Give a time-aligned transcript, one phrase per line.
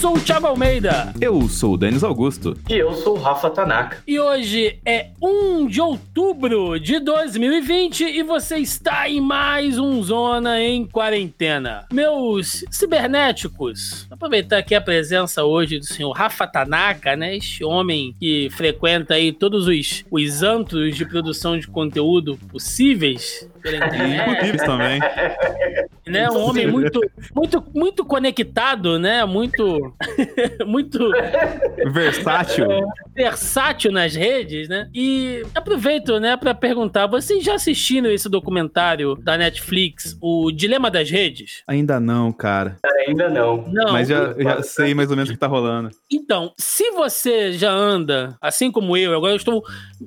[0.00, 1.12] sou o Thiago Almeida.
[1.20, 2.56] Eu sou o Denis Augusto.
[2.70, 3.98] E eu sou o Rafa Tanaka.
[4.06, 10.58] E hoje é 1 de outubro de 2020 e você está em mais um Zona
[10.58, 11.84] em Quarentena.
[11.92, 17.36] Meus cibernéticos, vou aproveitar aqui a presença hoje do senhor Rafa Tanaka, né?
[17.36, 23.76] Este homem que frequenta aí todos os, os antros de produção de conteúdo possíveis pela
[23.84, 24.56] internet.
[24.64, 24.98] também.
[26.10, 26.30] Né?
[26.30, 27.00] Um homem muito,
[27.34, 29.24] muito, muito conectado, né?
[29.24, 29.94] Muito,
[30.66, 31.10] muito
[31.92, 32.66] versátil.
[33.14, 34.88] versátil nas redes, né?
[34.94, 41.10] E aproveito, né, para perguntar: vocês já assistiram esse documentário da Netflix, O Dilema das
[41.10, 41.62] Redes?
[41.66, 42.76] Ainda não, cara.
[43.06, 43.68] Ainda não.
[43.68, 43.92] Não.
[43.92, 45.90] Mas já, já sei mais ou menos o que tá rolando.
[46.10, 49.62] Então, se você já anda, assim como eu, agora eu estou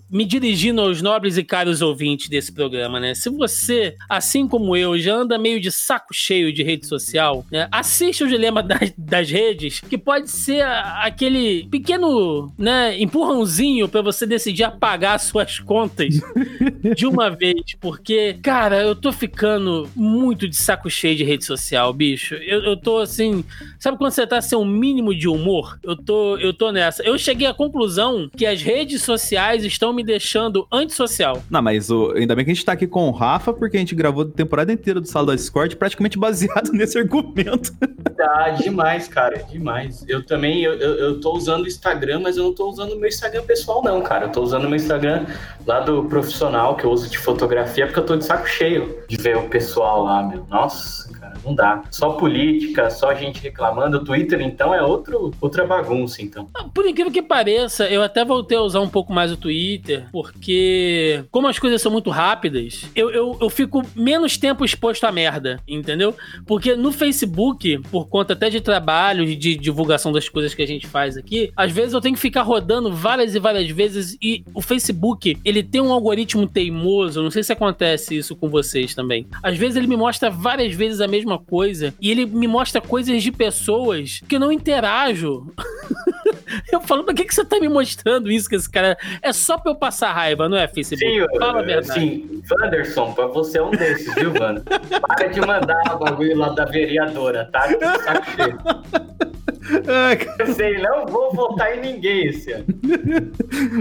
[0.09, 3.13] me dirigindo aos nobres e caros ouvintes desse programa, né?
[3.13, 7.67] Se você, assim como eu, já anda meio de saco cheio de rede social, né?
[7.72, 14.25] Assiste o Dilema das, das Redes, que pode ser aquele pequeno, né, empurrãozinho para você
[14.25, 16.16] decidir apagar suas contas
[16.95, 21.94] de uma vez, porque, cara, eu tô ficando muito de saco cheio de rede social,
[21.94, 22.35] bicho.
[22.35, 23.44] Eu, eu tô assim,
[23.80, 25.80] sabe quando você tá sem um mínimo de humor?
[25.83, 27.03] Eu tô, eu tô nessa.
[27.03, 31.44] Eu cheguei à conclusão que as redes sociais estão me deixando antissocial.
[31.50, 33.80] Não, mas o, ainda bem que a gente tá aqui com o Rafa, porque a
[33.80, 37.73] gente gravou a temporada inteira do Sala da Discord praticamente baseado nesse argumento.
[38.16, 40.06] Tá, demais, cara, demais.
[40.08, 42.95] Eu também, eu, eu, eu tô usando o Instagram, mas eu não tô usando o
[42.98, 44.28] meu Instagram pessoal, não, cara.
[44.28, 45.25] Eu tô usando o meu Instagram
[45.67, 49.17] lá do profissional, que eu uso de fotografia, porque eu tô de saco cheio de
[49.17, 50.45] ver o pessoal lá, meu.
[50.50, 51.03] Nossa,
[51.44, 51.83] não dá.
[51.91, 53.97] Só política, só gente reclamando.
[53.97, 56.47] O Twitter, então, é outro, outra bagunça, então.
[56.73, 61.23] Por incrível que pareça, eu até voltei a usar um pouco mais o Twitter, porque
[61.31, 65.59] como as coisas são muito rápidas, eu, eu, eu fico menos tempo exposto à merda,
[65.67, 66.16] entendeu?
[66.45, 70.88] Porque no Facebook, por conta até de trabalho, de divulgação das coisas que a gente
[70.88, 74.62] faz aqui, às vezes eu tenho que ficar rodando várias e várias vezes e o
[74.62, 79.28] Facebook, ele tem um algoritmo teimoso, não sei se acontece isso com vocês também.
[79.41, 83.21] Às vezes ele me mostra várias vezes a mesma coisa e ele me mostra coisas
[83.21, 85.51] de pessoas que eu não interajo.
[86.71, 88.97] Eu falo, pra que, que você tá me mostrando isso que esse cara.
[89.21, 91.11] É só pra eu passar raiva, não é, Facebook?
[91.11, 91.99] Sim, Fala a verdade.
[91.99, 94.63] Sim, Wanderson, pra você é um desses, viu, Wander?
[95.07, 97.67] Para de mandar o bagulho lá da vereadora, tá?
[97.67, 98.57] Que saco cheio.
[100.39, 102.65] Eu sei, não vou votar em ninguém esse ano.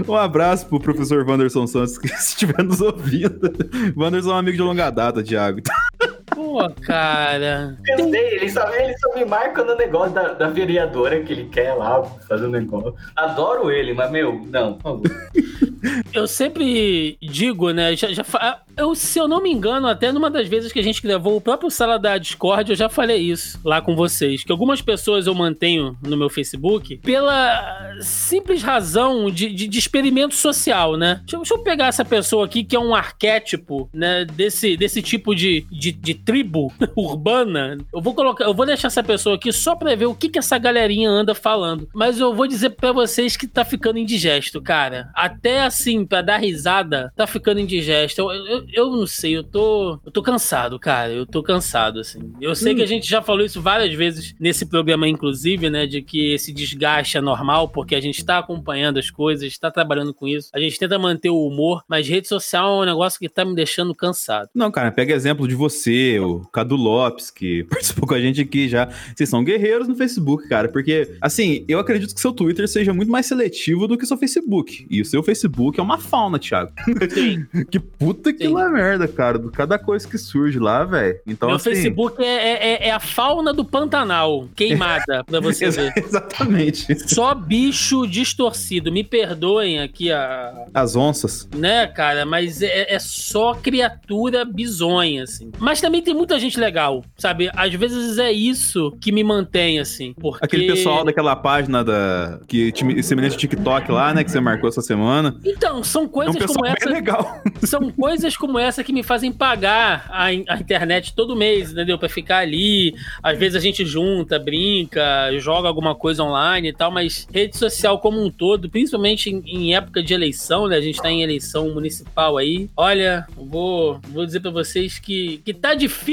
[0.07, 3.51] Um abraço pro professor Wanderson Santos, que estiver nos ouvindo.
[3.95, 5.61] Wanderson é um amigo de longa data, Thiago.
[6.53, 7.75] Pô, cara.
[7.87, 11.45] Eu sei, ele só, ele só me marca no negócio da, da vereadora que ele
[11.45, 12.93] quer lá fazer um negócio.
[13.15, 15.03] Adoro ele, mas, meu, não, por favor.
[16.13, 17.93] Eu sempre digo, né?
[17.95, 20.83] Já, já fa- eu, se eu não me engano, até numa das vezes que a
[20.83, 24.43] gente gravou o próprio Sala da Discord, eu já falei isso lá com vocês.
[24.45, 30.35] Que algumas pessoas eu mantenho no meu Facebook pela simples razão de, de, de experimento
[30.35, 31.15] social, né?
[31.23, 34.23] Deixa, eu- deixa eu pegar essa pessoa aqui que é um arquétipo, né?
[34.25, 37.77] Desse, desse tipo de, de, de tribo urbana.
[37.93, 40.39] Eu vou colocar, eu vou deixar essa pessoa aqui só pra ver o que, que
[40.39, 41.87] essa galerinha anda falando.
[41.93, 45.09] Mas eu vou dizer pra vocês que tá ficando indigesto, cara.
[45.15, 48.19] Até assim, pra dar risada, tá ficando indigesto.
[48.19, 49.99] Eu, eu, eu não sei, eu tô.
[50.05, 51.11] Eu tô cansado, cara.
[51.11, 52.33] Eu tô cansado, assim.
[52.41, 55.85] Eu sei que a gente já falou isso várias vezes nesse programa, inclusive, né?
[55.85, 60.13] De que esse desgaste é normal, porque a gente tá acompanhando as coisas, tá trabalhando
[60.13, 60.49] com isso.
[60.53, 63.55] A gente tenta manter o humor, mas rede social é um negócio que tá me
[63.55, 64.49] deixando cansado.
[64.53, 66.19] Não, cara, pega exemplo de você,
[66.51, 68.89] Cadu Lopes, que participou com a gente aqui já.
[69.15, 73.11] Vocês são guerreiros no Facebook, cara, porque, assim, eu acredito que seu Twitter seja muito
[73.11, 74.85] mais seletivo do que seu Facebook.
[74.89, 76.71] E o seu Facebook é uma fauna, Thiago.
[77.09, 77.45] Sim.
[77.69, 79.39] que puta que lá merda, cara.
[79.39, 81.19] Do cada coisa que surge lá, velho.
[81.25, 81.71] Então, Meu assim.
[81.71, 85.93] Facebook é, é, é a fauna do Pantanal, queimada, pra você ver.
[85.95, 87.09] Exatamente.
[87.09, 88.91] Só bicho distorcido.
[88.91, 90.65] Me perdoem aqui a.
[90.73, 91.47] As onças.
[91.55, 92.25] Né, cara?
[92.25, 95.51] Mas é, é só criatura bizonha, assim.
[95.59, 97.51] Mas também tem muita gente legal, sabe?
[97.53, 100.13] Às vezes é isso que me mantém, assim.
[100.13, 100.45] Porque...
[100.45, 102.39] Aquele pessoal daquela página da.
[102.47, 102.73] que
[103.03, 104.23] semelhante ao TikTok lá, né?
[104.23, 105.35] Que você marcou essa semana.
[105.43, 106.89] Então, são É um coisas como essa.
[106.89, 107.41] legal.
[107.63, 111.97] São coisas como essa que me fazem pagar a, a internet todo mês, entendeu?
[111.97, 112.93] Pra ficar ali.
[113.21, 117.99] Às vezes a gente junta, brinca, joga alguma coisa online e tal, mas rede social
[117.99, 120.77] como um todo, principalmente em, em época de eleição, né?
[120.77, 122.69] A gente tá em eleição municipal aí.
[122.75, 126.12] Olha, vou, vou dizer pra vocês que, que tá difícil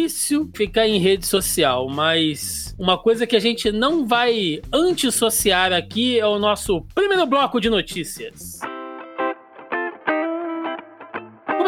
[0.54, 6.26] ficar em rede social, mas uma coisa que a gente não vai antissociar aqui é
[6.26, 8.60] o nosso primeiro bloco de notícias.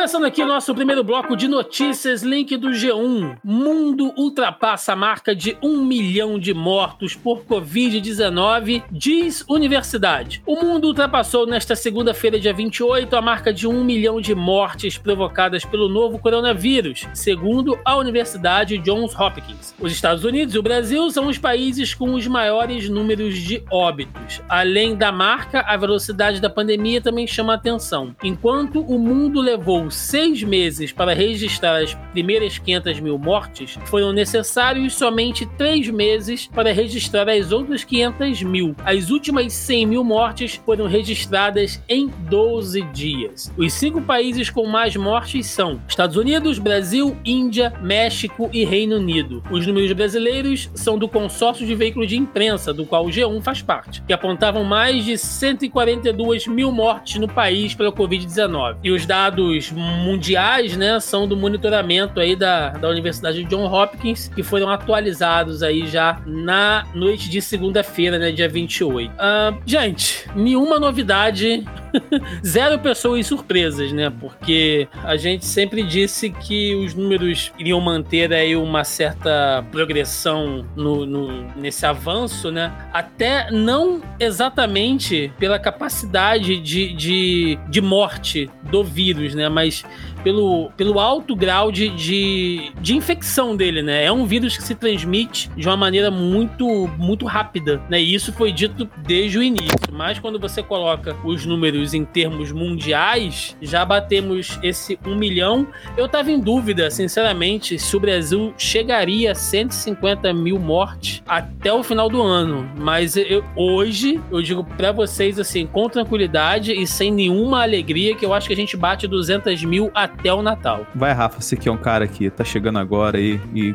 [0.02, 3.36] Começando aqui o nosso primeiro bloco de notícias, link do G1.
[3.44, 10.42] Mundo ultrapassa a marca de um milhão de mortos por Covid-19, diz universidade.
[10.44, 15.64] O mundo ultrapassou nesta segunda-feira, dia 28, a marca de um milhão de mortes provocadas
[15.64, 19.72] pelo novo coronavírus, segundo a Universidade Johns Hopkins.
[19.78, 24.42] Os Estados Unidos e o Brasil são os países com os maiores números de óbitos.
[24.48, 28.16] Além da marca, a velocidade da pandemia também chama atenção.
[28.20, 34.94] Enquanto o mundo levou seis meses para registrar as primeiras 500 mil mortes, foram necessários
[34.94, 38.74] somente três meses para registrar as outras 500 mil.
[38.84, 43.52] As últimas 100 mil mortes foram registradas em 12 dias.
[43.56, 49.42] Os cinco países com mais mortes são Estados Unidos, Brasil, Índia, México e Reino Unido.
[49.50, 53.62] Os números brasileiros são do consórcio de veículos de imprensa, do qual o G1 faz
[53.62, 58.76] parte, que apontavam mais de 142 mil mortes no país pela Covid-19.
[58.82, 64.28] E os dados mundiais, né, são do monitoramento aí da, da Universidade de John Hopkins,
[64.28, 69.12] que foram atualizados aí já na noite de segunda-feira, né, dia 28.
[69.12, 71.64] Uh, gente, nenhuma novidade
[72.44, 74.10] zero pessoas surpresas, né?
[74.20, 81.06] Porque a gente sempre disse que os números iriam manter aí uma certa progressão no,
[81.06, 82.72] no, nesse avanço, né?
[82.92, 89.48] Até não exatamente pela capacidade de, de, de morte do vírus, né?
[89.48, 89.84] Mas mais
[90.22, 94.04] pelo, pelo alto grau de, de, de, infecção dele, né?
[94.04, 98.00] É um vírus que se transmite de uma maneira muito, muito rápida, né?
[98.00, 99.72] E isso foi dito desde o início.
[99.92, 105.66] Mas quando você coloca os números em termos mundiais, já batemos esse um milhão.
[105.96, 111.82] Eu tava em dúvida, sinceramente, se o Brasil chegaria a 150 mil mortes até o
[111.82, 112.70] final do ano.
[112.76, 118.24] Mas eu, hoje, eu digo para vocês, assim, com tranquilidade e sem nenhuma alegria, que
[118.24, 120.86] eu acho que a gente bate 200 mil até até o Natal.
[120.94, 123.74] Vai, Rafa, você que é um cara que tá chegando agora aí e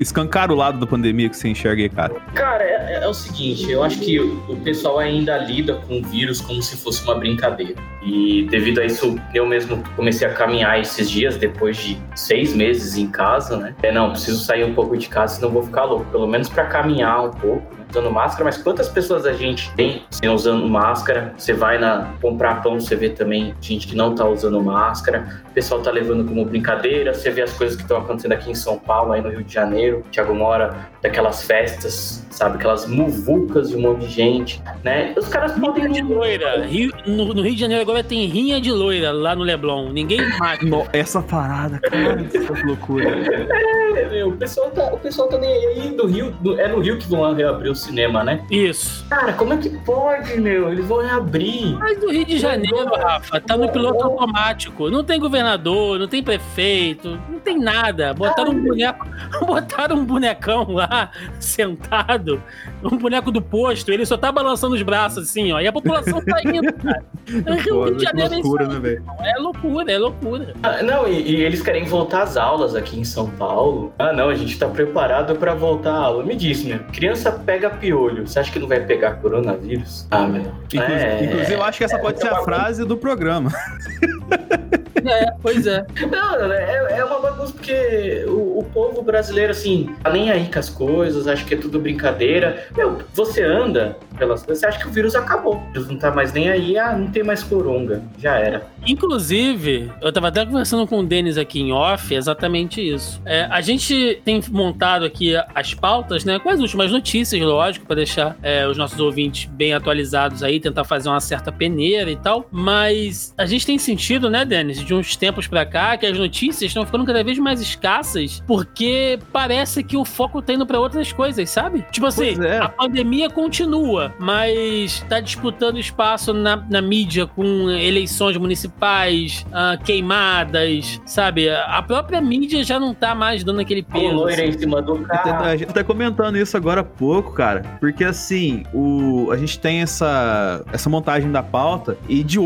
[0.00, 2.14] escancar o lado da pandemia que você enxerga aí, cara.
[2.34, 6.40] Cara, é, é o seguinte, eu acho que o pessoal ainda lida com o vírus
[6.40, 7.74] como se fosse uma brincadeira.
[8.02, 12.96] E devido a isso, eu mesmo comecei a caminhar esses dias, depois de seis meses
[12.96, 13.74] em casa, né?
[13.82, 16.04] É, não, preciso sair um pouco de casa, senão vou ficar louco.
[16.06, 20.28] Pelo menos para caminhar um pouco usando máscara, mas quantas pessoas a gente tem sem
[20.28, 21.32] usando máscara?
[21.36, 25.52] Você vai na comprar pão, você vê também gente que não tá usando máscara, o
[25.52, 28.78] pessoal tá levando como brincadeira, você vê as coisas que estão acontecendo aqui em São
[28.78, 33.82] Paulo, aí no Rio de Janeiro, Thiago Mora, daquelas festas, sabe, aquelas muvucas de um
[33.82, 35.14] monte de gente, né?
[35.16, 36.66] Os caras rinha podem de loira.
[36.66, 39.90] Rio, no, no, Rio de Janeiro agora tem rinha de loira lá no Leblon.
[39.90, 40.58] Ninguém mais.
[40.92, 43.08] Essa parada, cara, essa loucura.
[43.08, 46.80] É, meu, o pessoal tá, o pessoal tá nem aí do Rio, do, é no
[46.80, 48.44] Rio que vão reabrir o cinema, né?
[48.50, 49.06] Isso.
[49.08, 50.70] Cara, como é que pode, meu?
[50.70, 51.76] Eles vão reabrir.
[51.78, 54.90] Mas no Rio de Janeiro, Rafa, tá no piloto automático.
[54.90, 58.12] Não tem governador, não tem prefeito, não tem nada.
[58.14, 59.06] Botaram um boneco,
[59.46, 60.87] botaram um bonecão lá,
[61.40, 62.42] sentado,
[62.82, 65.60] um boneco do posto, ele só tá balançando os braços assim, ó.
[65.60, 67.04] E a população tá indo, cara.
[67.28, 69.04] O Rio de Janeiro é loucura, é né, velho?
[69.20, 70.54] É loucura, é loucura.
[70.62, 73.92] Ah, não, e, e, eles querem voltar às aulas aqui em São Paulo.
[73.98, 76.24] Ah, não, a gente tá preparado para voltar à aula.
[76.24, 76.80] Me diz, né?
[76.92, 78.26] Criança pega piolho.
[78.26, 80.06] Você acha que não vai pegar coronavírus?
[80.10, 80.52] Ah, meu.
[80.72, 83.50] Inclusive, é, inclusive eu acho que essa é, pode ser a frase do programa.
[85.04, 85.86] É, pois é.
[86.10, 90.58] Não, é, é uma bagunça porque o, o, povo brasileiro, assim, tá nem aí com
[90.58, 92.66] as coisas, acha que é tudo brincadeira.
[92.76, 95.56] Meu, você anda pelas coisas, você acha que o vírus acabou.
[95.56, 98.02] O vírus não tá mais nem aí, ah, não tem mais coronga.
[98.18, 98.66] Já era.
[98.86, 103.20] Inclusive, eu tava até conversando com o Denis aqui em off, exatamente isso.
[103.24, 107.96] É, a gente tem montado aqui as pautas, né, com as últimas notícias, lógico, para
[107.96, 112.46] deixar é, os nossos ouvintes bem atualizados aí, tentar fazer uma certa peneira e tal.
[112.50, 116.70] Mas a gente tem sentido, né, Denis, de uns tempos para cá, que as notícias
[116.70, 121.12] estão ficando cada vez mais escassas, porque parece que o foco tá indo pra outras
[121.12, 121.84] coisas, sabe?
[121.92, 122.58] Tipo assim, é.
[122.58, 130.98] a pandemia continua, mas tá disputando espaço na, na mídia com eleições municipais, uh, queimadas,
[131.04, 131.50] sabe?
[131.50, 134.14] A própria mídia já não tá mais dando aquele peso.
[134.14, 134.56] Loira assim.
[134.56, 135.44] em cima do carro.
[135.44, 139.82] A gente tá comentando isso agora há pouco, cara, porque assim, o, a gente tem
[139.82, 142.38] essa, essa montagem da pauta e de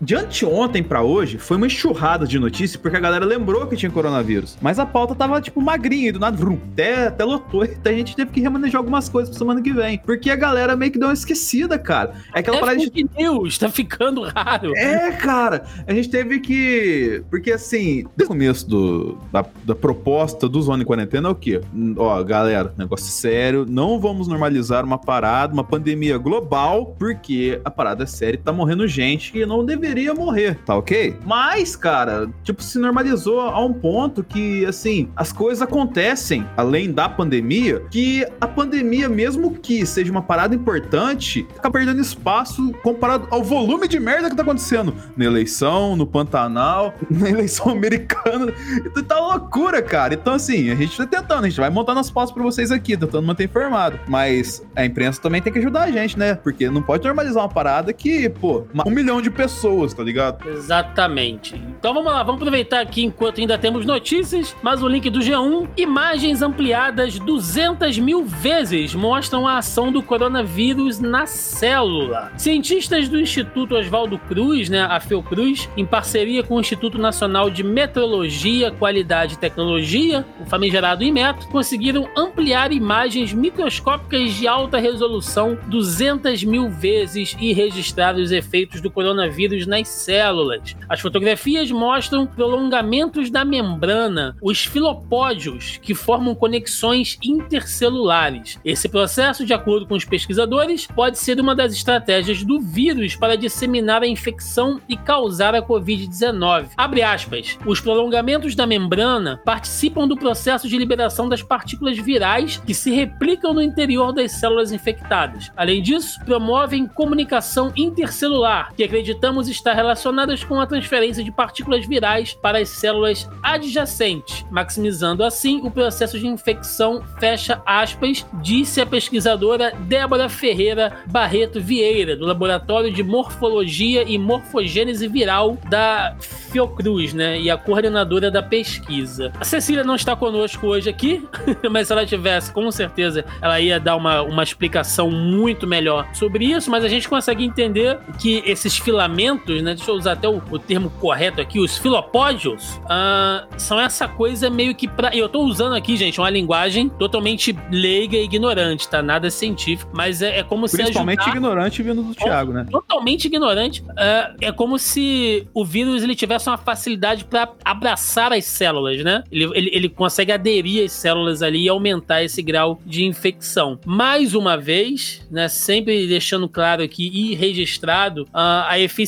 [0.00, 3.90] de anteontem para hoje, foi uma enxurrada de notícias, porque a galera lembrou que tinha
[3.90, 4.56] coronavírus.
[4.60, 7.62] Mas a pauta tava, tipo, magrinha e do nada, vrum, até, até lotou.
[7.62, 9.98] Até a gente teve que remanejar algumas coisas pra semana que vem.
[9.98, 12.14] Porque a galera meio que deu uma esquecida, cara.
[12.34, 13.10] É aquela é parada de.
[13.16, 14.76] News, tá ficando raro.
[14.76, 15.64] É, cara.
[15.86, 17.22] A gente teve que.
[17.30, 21.60] Porque assim, no começo do, da, da proposta do Zona em Quarentena é o quê?
[21.96, 23.66] Ó, galera, negócio sério.
[23.68, 28.52] Não vamos normalizar uma parada, uma pandemia global, porque a parada é séria e tá
[28.52, 31.16] morrendo gente e não não deveria morrer, tá ok?
[31.24, 37.08] Mas, cara, tipo, se normalizou a um ponto que, assim, as coisas acontecem além da
[37.08, 43.42] pandemia, que a pandemia, mesmo que seja uma parada importante, fica perdendo espaço comparado ao
[43.42, 48.52] volume de merda que tá acontecendo na eleição, no Pantanal, na eleição americana.
[48.84, 50.14] Então tá loucura, cara.
[50.14, 52.96] Então, assim, a gente tá tentando, a gente vai montando as pautas pra vocês aqui,
[52.96, 54.00] tentando manter informado.
[54.08, 56.34] Mas a imprensa também tem que ajudar a gente, né?
[56.34, 59.49] Porque não pode normalizar uma parada que, pô, um milhão de pessoas,
[59.94, 60.48] tá ligado?
[60.48, 61.54] Exatamente.
[61.54, 65.68] Então vamos lá, vamos aproveitar aqui enquanto ainda temos notícias, mas o link do G1,
[65.76, 72.32] imagens ampliadas 200 mil vezes mostram a ação do coronavírus na célula.
[72.36, 77.62] Cientistas do Instituto Oswaldo Cruz, né, a Fiocruz, em parceria com o Instituto Nacional de
[77.62, 86.44] Metrologia, Qualidade e Tecnologia, o famigerado IMET, conseguiram ampliar imagens microscópicas de alta resolução 200
[86.44, 90.76] mil vezes e registrar os efeitos do coronavírus nas células.
[90.88, 98.58] As fotografias mostram prolongamentos da membrana, os filopódios, que formam conexões intercelulares.
[98.64, 103.36] Esse processo, de acordo com os pesquisadores, pode ser uma das estratégias do vírus para
[103.36, 106.70] disseminar a infecção e causar a Covid-19.
[106.76, 107.58] Abre aspas.
[107.64, 113.54] Os prolongamentos da membrana participam do processo de liberação das partículas virais que se replicam
[113.54, 115.50] no interior das células infectadas.
[115.56, 122.34] Além disso, promovem comunicação intercelular, que acreditamos estar relacionadas com a transferência de partículas virais
[122.34, 129.72] para as células adjacentes, maximizando assim o processo de infecção, fecha aspas, disse a pesquisadora
[129.80, 137.50] Débora Ferreira Barreto Vieira, do Laboratório de Morfologia e Morfogênese Viral da Fiocruz, né, e
[137.50, 139.32] a coordenadora da pesquisa.
[139.38, 141.26] A Cecília não está conosco hoje aqui,
[141.70, 146.44] mas se ela tivesse, com certeza, ela ia dar uma, uma explicação muito melhor sobre
[146.46, 149.19] isso, mas a gente consegue entender que esses filamentos,
[149.62, 154.08] né, deixa eu usar até o, o termo correto aqui, os filopódios, uh, são essa
[154.08, 155.14] coisa meio que pra...
[155.14, 159.02] Eu tô usando aqui, gente, uma linguagem totalmente leiga e ignorante, tá?
[159.02, 161.36] Nada científico, mas é, é como se Principalmente ajudar...
[161.36, 162.66] ignorante vindo do Thiago, né?
[162.70, 163.82] Totalmente ignorante.
[163.82, 169.24] Uh, é como se o vírus ele tivesse uma facilidade para abraçar as células, né?
[169.30, 173.78] Ele, ele, ele consegue aderir às células ali e aumentar esse grau de infecção.
[173.84, 178.28] Mais uma vez, né, sempre deixando claro aqui e registrado uh,
[178.68, 178.99] a eficiência,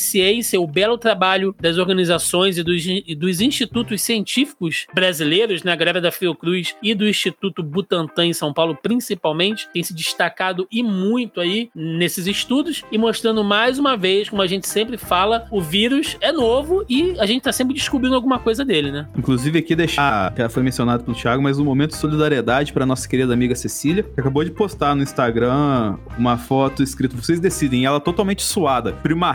[0.58, 6.00] o belo trabalho das organizações e dos, e dos institutos científicos brasileiros, né, a galera
[6.00, 11.40] da Fiocruz e do Instituto Butantan em São Paulo, principalmente, tem se destacado e muito
[11.40, 16.16] aí nesses estudos e mostrando mais uma vez, como a gente sempre fala, o vírus
[16.20, 19.08] é novo e a gente tá sempre descobrindo alguma coisa dele, né?
[19.16, 23.08] Inclusive aqui deixar, já foi mencionado pelo Thiago, mas um momento de solidariedade para nossa
[23.08, 28.00] querida amiga Cecília, que acabou de postar no Instagram uma foto escrito vocês decidem, ela
[28.00, 28.92] totalmente suada.
[28.92, 29.32] Prima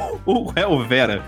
[0.00, 1.22] Hel ou Hel Vera?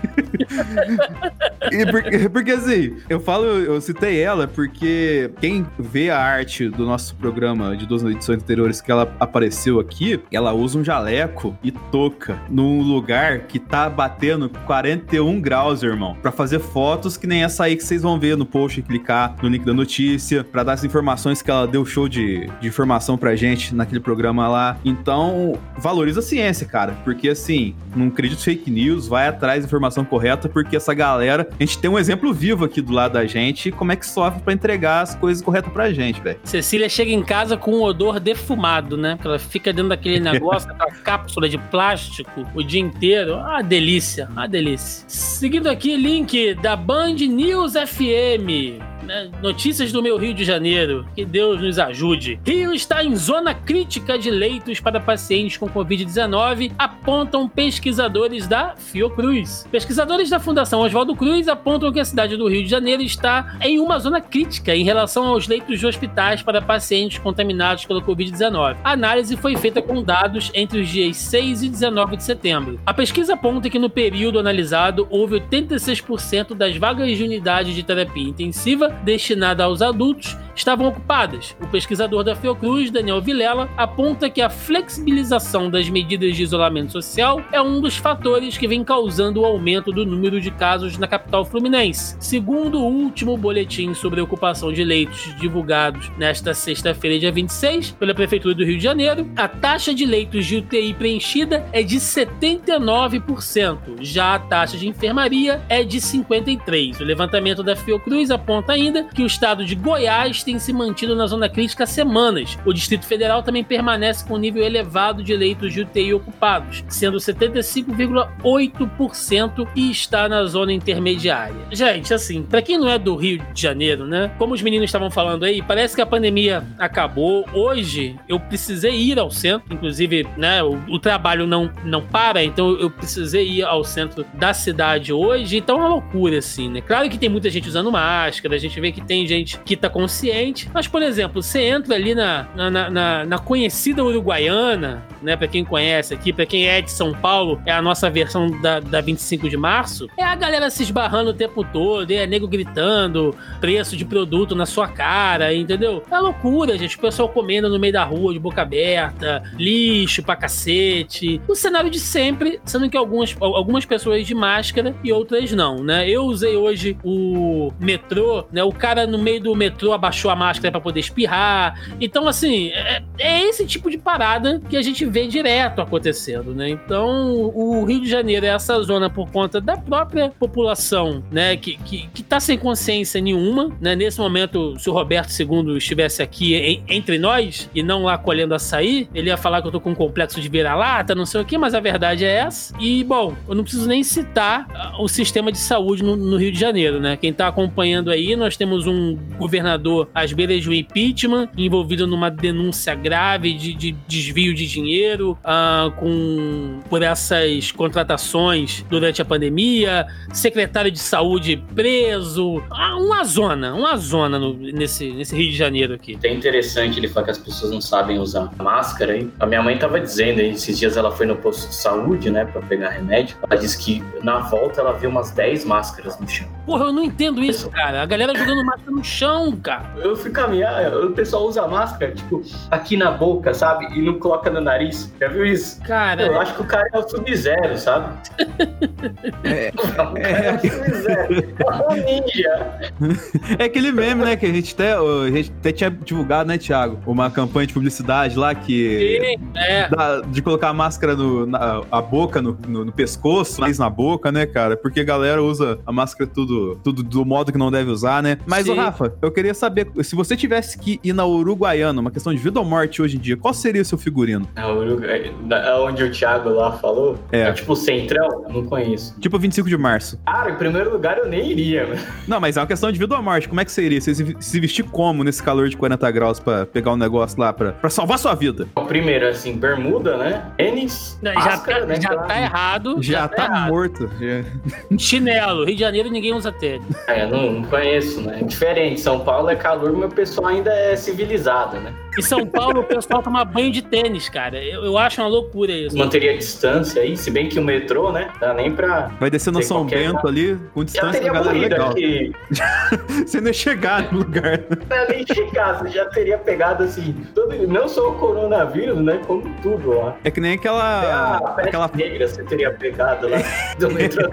[1.71, 6.85] e porque, porque assim, eu falo, eu citei ela porque quem vê a arte do
[6.85, 11.71] nosso programa de duas edições anteriores que ela apareceu aqui, ela usa um jaleco e
[11.71, 17.65] toca num lugar que tá batendo 41 graus, irmão, para fazer fotos que nem essa
[17.65, 20.73] aí que vocês vão ver no post e clicar no link da notícia, para dar
[20.73, 24.77] as informações que ela deu show de, de informação pra gente naquele programa lá.
[24.83, 29.67] Então, valoriza a ciência, cara, porque assim, não acredito em fake news, vai atrás da
[29.67, 33.25] informação correta, porque essa galera, a gente tem um exemplo vivo aqui do lado da
[33.25, 36.39] gente, como é que sofre para entregar as coisas corretas pra gente, velho.
[36.43, 39.15] Cecília chega em casa com um odor defumado, né?
[39.15, 43.35] Porque ela fica dentro daquele negócio, aquela cápsula de plástico o dia inteiro.
[43.35, 45.03] Ah, delícia, ah, delícia.
[45.07, 48.92] Seguindo aqui, link da Band News FM.
[49.03, 49.29] Né?
[49.41, 51.05] Notícias do meu Rio de Janeiro.
[51.15, 52.39] Que Deus nos ajude.
[52.45, 59.67] Rio está em zona crítica de leitos para pacientes com Covid-19, apontam pesquisadores da Fiocruz.
[59.71, 63.79] Pesquisadores da Fundação Oswaldo Cruz apontam que a cidade do Rio de Janeiro está em
[63.79, 68.77] uma zona crítica em relação aos leitos de hospitais para pacientes contaminados pela Covid-19.
[68.83, 72.79] A análise foi feita com dados entre os dias 6 e 19 de setembro.
[72.85, 78.29] A pesquisa aponta que no período analisado houve 86% das vagas de unidade de terapia
[78.29, 81.55] intensiva destinada aos adultos estavam ocupadas.
[81.61, 87.41] O pesquisador da Fiocruz, Daniel Vilela, aponta que a flexibilização das medidas de isolamento social
[87.51, 91.45] é um dos fatores que vem causando o aumento do número de casos na capital
[91.45, 92.15] fluminense.
[92.19, 98.53] Segundo o último boletim sobre ocupação de leitos divulgados nesta sexta-feira, dia 26, pela Prefeitura
[98.53, 104.35] do Rio de Janeiro, a taxa de leitos de UTI preenchida é de 79%, já
[104.35, 107.01] a taxa de enfermaria é de 53%.
[107.01, 111.27] O levantamento da Fiocruz aponta ainda que o estado de Goiás tem se mantido na
[111.27, 112.57] zona crítica há semanas.
[112.65, 117.17] O Distrito Federal também permanece com um nível elevado de leitos de UTI ocupados, sendo
[117.17, 121.55] 75,8% e está na zona intermediária.
[121.71, 124.31] Gente, assim, para quem não é do Rio de Janeiro, né?
[124.37, 127.45] Como os meninos estavam falando aí, parece que a pandemia acabou.
[127.53, 130.61] Hoje eu precisei ir ao centro, inclusive, né?
[130.63, 135.57] O, o trabalho não, não para, então eu precisei ir ao centro da cidade hoje.
[135.57, 136.81] Então é uma loucura, assim, né?
[136.81, 139.89] Claro que tem muita gente usando máscara, a gente vê que tem gente que tá
[139.89, 140.32] consciente,
[140.73, 145.35] mas, por exemplo, você entra ali na, na, na, na conhecida Uruguaiana, né?
[145.35, 148.79] Pra quem conhece aqui, pra quem é de São Paulo, é a nossa versão da,
[148.79, 150.07] da 25 de março.
[150.17, 154.65] É a galera se esbarrando o tempo todo, é nego gritando, preço de produto na
[154.65, 156.03] sua cara, entendeu?
[156.11, 156.97] É loucura, gente.
[156.97, 161.41] O pessoal comendo no meio da rua, de boca aberta, lixo pra cacete.
[161.47, 166.09] O cenário de sempre, sendo que algumas, algumas pessoas de máscara e outras não, né?
[166.09, 168.63] Eu usei hoje o metrô, né?
[168.63, 171.79] O cara no meio do metrô abaixou a máscara para poder espirrar.
[171.99, 176.69] Então, assim, é, é, esse tipo de parada que a gente vê direto acontecendo, né?
[176.69, 181.55] Então, o Rio de Janeiro é essa zona por conta da própria população, né?
[181.57, 183.95] Que, que, que tá sem consciência nenhuma, né?
[183.95, 188.53] Nesse momento, se o Roberto II estivesse aqui em, entre nós e não lá colhendo
[188.53, 191.45] açaí, ele ia falar que eu tô com um complexo de vira-lata, não sei o
[191.45, 192.73] que, mas a verdade é essa.
[192.79, 196.51] E, bom, eu não preciso nem citar ah, o sistema de saúde no, no Rio
[196.51, 197.17] de Janeiro, né?
[197.17, 202.29] Quem tá acompanhando aí, nós temos um governador às beiras de um impeachment, envolvido numa
[202.29, 210.07] denúncia grave de, de desvio de dinheiro uh, com, por essas contratações durante a pandemia,
[210.33, 215.93] secretário de saúde preso, ah, uma zona, uma zona no, nesse, nesse Rio de Janeiro
[215.93, 216.17] aqui.
[216.23, 219.31] É interessante ele falar que as pessoas não sabem usar máscara, hein?
[219.39, 222.61] A minha mãe tava dizendo, esses dias ela foi no posto de saúde, né, pra
[222.61, 226.47] pegar remédio, ela disse que na volta ela viu umas 10 máscaras no chão.
[226.65, 228.01] Porra, eu não entendo isso, cara.
[228.01, 229.93] A galera jogando máscara no chão, cara.
[230.03, 233.85] Eu fui caminhar, o pessoal usa máscara, tipo, aqui na boca, sabe?
[233.97, 235.13] E não coloca no nariz.
[235.19, 235.81] Já viu isso?
[235.81, 236.23] Cara.
[236.23, 238.13] Eu acho que o cara é o Sub-Zero, sabe?
[239.43, 239.71] É.
[239.75, 241.55] o é, o Sub-Zero.
[241.59, 242.79] É um ninja.
[243.59, 244.35] É aquele meme, né?
[244.35, 246.99] Que a gente até, a gente até tinha divulgado, né, Thiago?
[247.05, 249.37] Uma campanha de publicidade lá que.
[249.37, 249.89] Sim, é.
[249.89, 253.89] Da, de colocar a máscara no, na a boca, no, no, no pescoço, nariz na
[253.89, 254.75] boca, né, cara?
[254.75, 258.37] Porque a galera usa a máscara tudo, tudo do modo que não deve usar, né?
[258.45, 262.33] Mas, ô, Rafa, eu queria saber, se você tivesse que ir na Uruguaiana, uma questão
[262.33, 264.47] de vida ou morte hoje em dia, qual seria o seu figurino?
[264.55, 265.33] A Uruguai,
[265.81, 267.17] onde o Thiago lá falou?
[267.31, 267.41] É.
[267.41, 268.45] é tipo Centrão?
[268.49, 269.19] Não conheço.
[269.19, 270.19] Tipo 25 de março.
[270.25, 272.01] Cara, em primeiro lugar eu nem iria, mano.
[272.27, 273.47] Não, mas é uma questão de vida ou morte.
[273.47, 273.99] Como é que iria?
[273.99, 277.73] Você se vestir como nesse calor de 40 graus pra pegar um negócio lá pra,
[277.73, 278.67] pra salvar sua vida?
[278.87, 280.45] Primeiro, assim, bermuda, né?
[280.57, 281.17] Tênis.
[281.21, 282.27] Não, já, tá, né, já claro.
[282.27, 282.95] tá errado.
[283.01, 283.69] Já, já tá, tá errado.
[283.69, 284.09] morto.
[284.19, 284.97] Já.
[284.97, 285.65] Chinelo.
[285.65, 286.85] Rio de Janeiro ninguém usa tênis.
[287.07, 288.39] É, não, não conheço, né?
[288.41, 289.01] É diferente.
[289.01, 291.93] São Paulo é calor, mas o pessoal ainda é civilizado, né?
[292.17, 294.63] Em São Paulo, o pessoal toma banho de tênis, cara.
[294.63, 295.97] Eu, eu acho uma loucura isso.
[295.97, 298.29] Manteria a distância aí, se bem que o metrô, né?
[298.39, 299.11] Dá nem pra.
[299.19, 301.89] Vai descer no São Bento ali, com distância da galera legal.
[301.91, 302.31] Aqui.
[303.25, 304.59] você não ia chegar no lugar.
[304.89, 307.15] Não ia nem chegar, você já teria pegado assim.
[307.33, 307.67] Todo...
[307.67, 309.19] Não só o coronavírus, né?
[309.25, 310.15] Como tudo lá.
[310.23, 311.55] É que nem aquela.
[311.57, 313.37] É aquela negra você teria pegado lá
[313.79, 314.29] do metrô.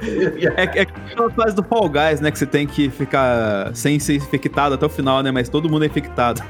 [0.57, 2.31] é, é aquela fase do Fall Guys, né?
[2.31, 5.31] Que você tem que ficar sem ser infectado até o final, né?
[5.31, 6.43] Mas todo mundo é infectado.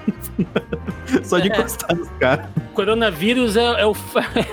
[1.24, 1.52] Só de é.
[1.52, 2.46] encostar nos caras.
[2.74, 3.94] Coronavírus é, é, o,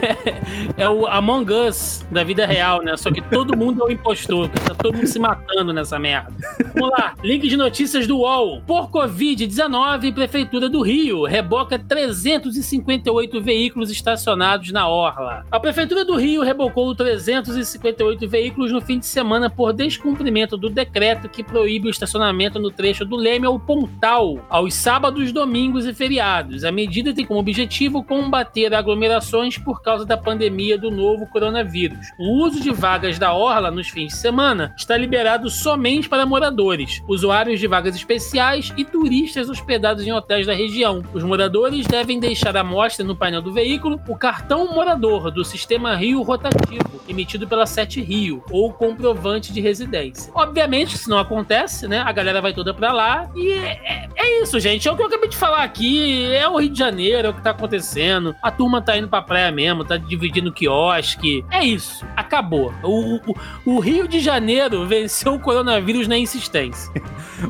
[0.76, 2.98] é o Among Us da vida real, né?
[2.98, 6.34] Só que todo mundo é o impostor, tá todo mundo se matando nessa merda.
[6.74, 8.62] Vamos lá, link de notícias do UOL.
[8.66, 15.46] Por Covid-19, Prefeitura do Rio reboca 358 veículos estacionados na Orla.
[15.52, 21.30] A Prefeitura do Rio rebocou 358 veículos no fim de semana por descumprimento do decreto
[21.30, 24.17] que proíbe o estacionamento no trecho do Leme ao Pontal,
[24.50, 26.64] aos sábados, domingos e feriados.
[26.64, 32.08] A medida tem como objetivo combater aglomerações por causa da pandemia do novo coronavírus.
[32.20, 37.02] O uso de vagas da orla nos fins de semana está liberado somente para moradores,
[37.08, 41.04] usuários de vagas especiais e turistas hospedados em hotéis da região.
[41.14, 45.96] Os moradores devem deixar à mostra no painel do veículo o cartão morador do sistema
[45.96, 50.32] Rio Rotativo, emitido pela Sete Rio, ou comprovante de residência.
[50.34, 52.00] Obviamente, isso não acontece, né?
[52.00, 54.88] A galera vai toda para lá e é, é, isso, gente.
[54.88, 57.34] É o que eu acabei de falar aqui, é o Rio de Janeiro, é o
[57.34, 58.36] que tá acontecendo.
[58.42, 61.44] A turma tá indo pra praia mesmo, tá dividindo quiosque.
[61.52, 62.74] É isso, acabou.
[62.84, 66.92] O, o, o Rio de Janeiro venceu o coronavírus na insistência.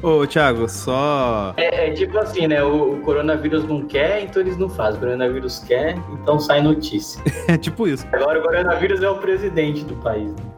[0.01, 1.53] Ô, Thiago, só.
[1.57, 2.63] É, é, tipo assim, né?
[2.63, 4.97] O, o, coronavírus não quer, então eles não fazem.
[4.97, 7.21] O coronavírus quer, então sai notícia.
[7.47, 8.05] é tipo isso.
[8.11, 10.29] Agora o coronavírus é o presidente do país.
[10.31, 10.57] Né?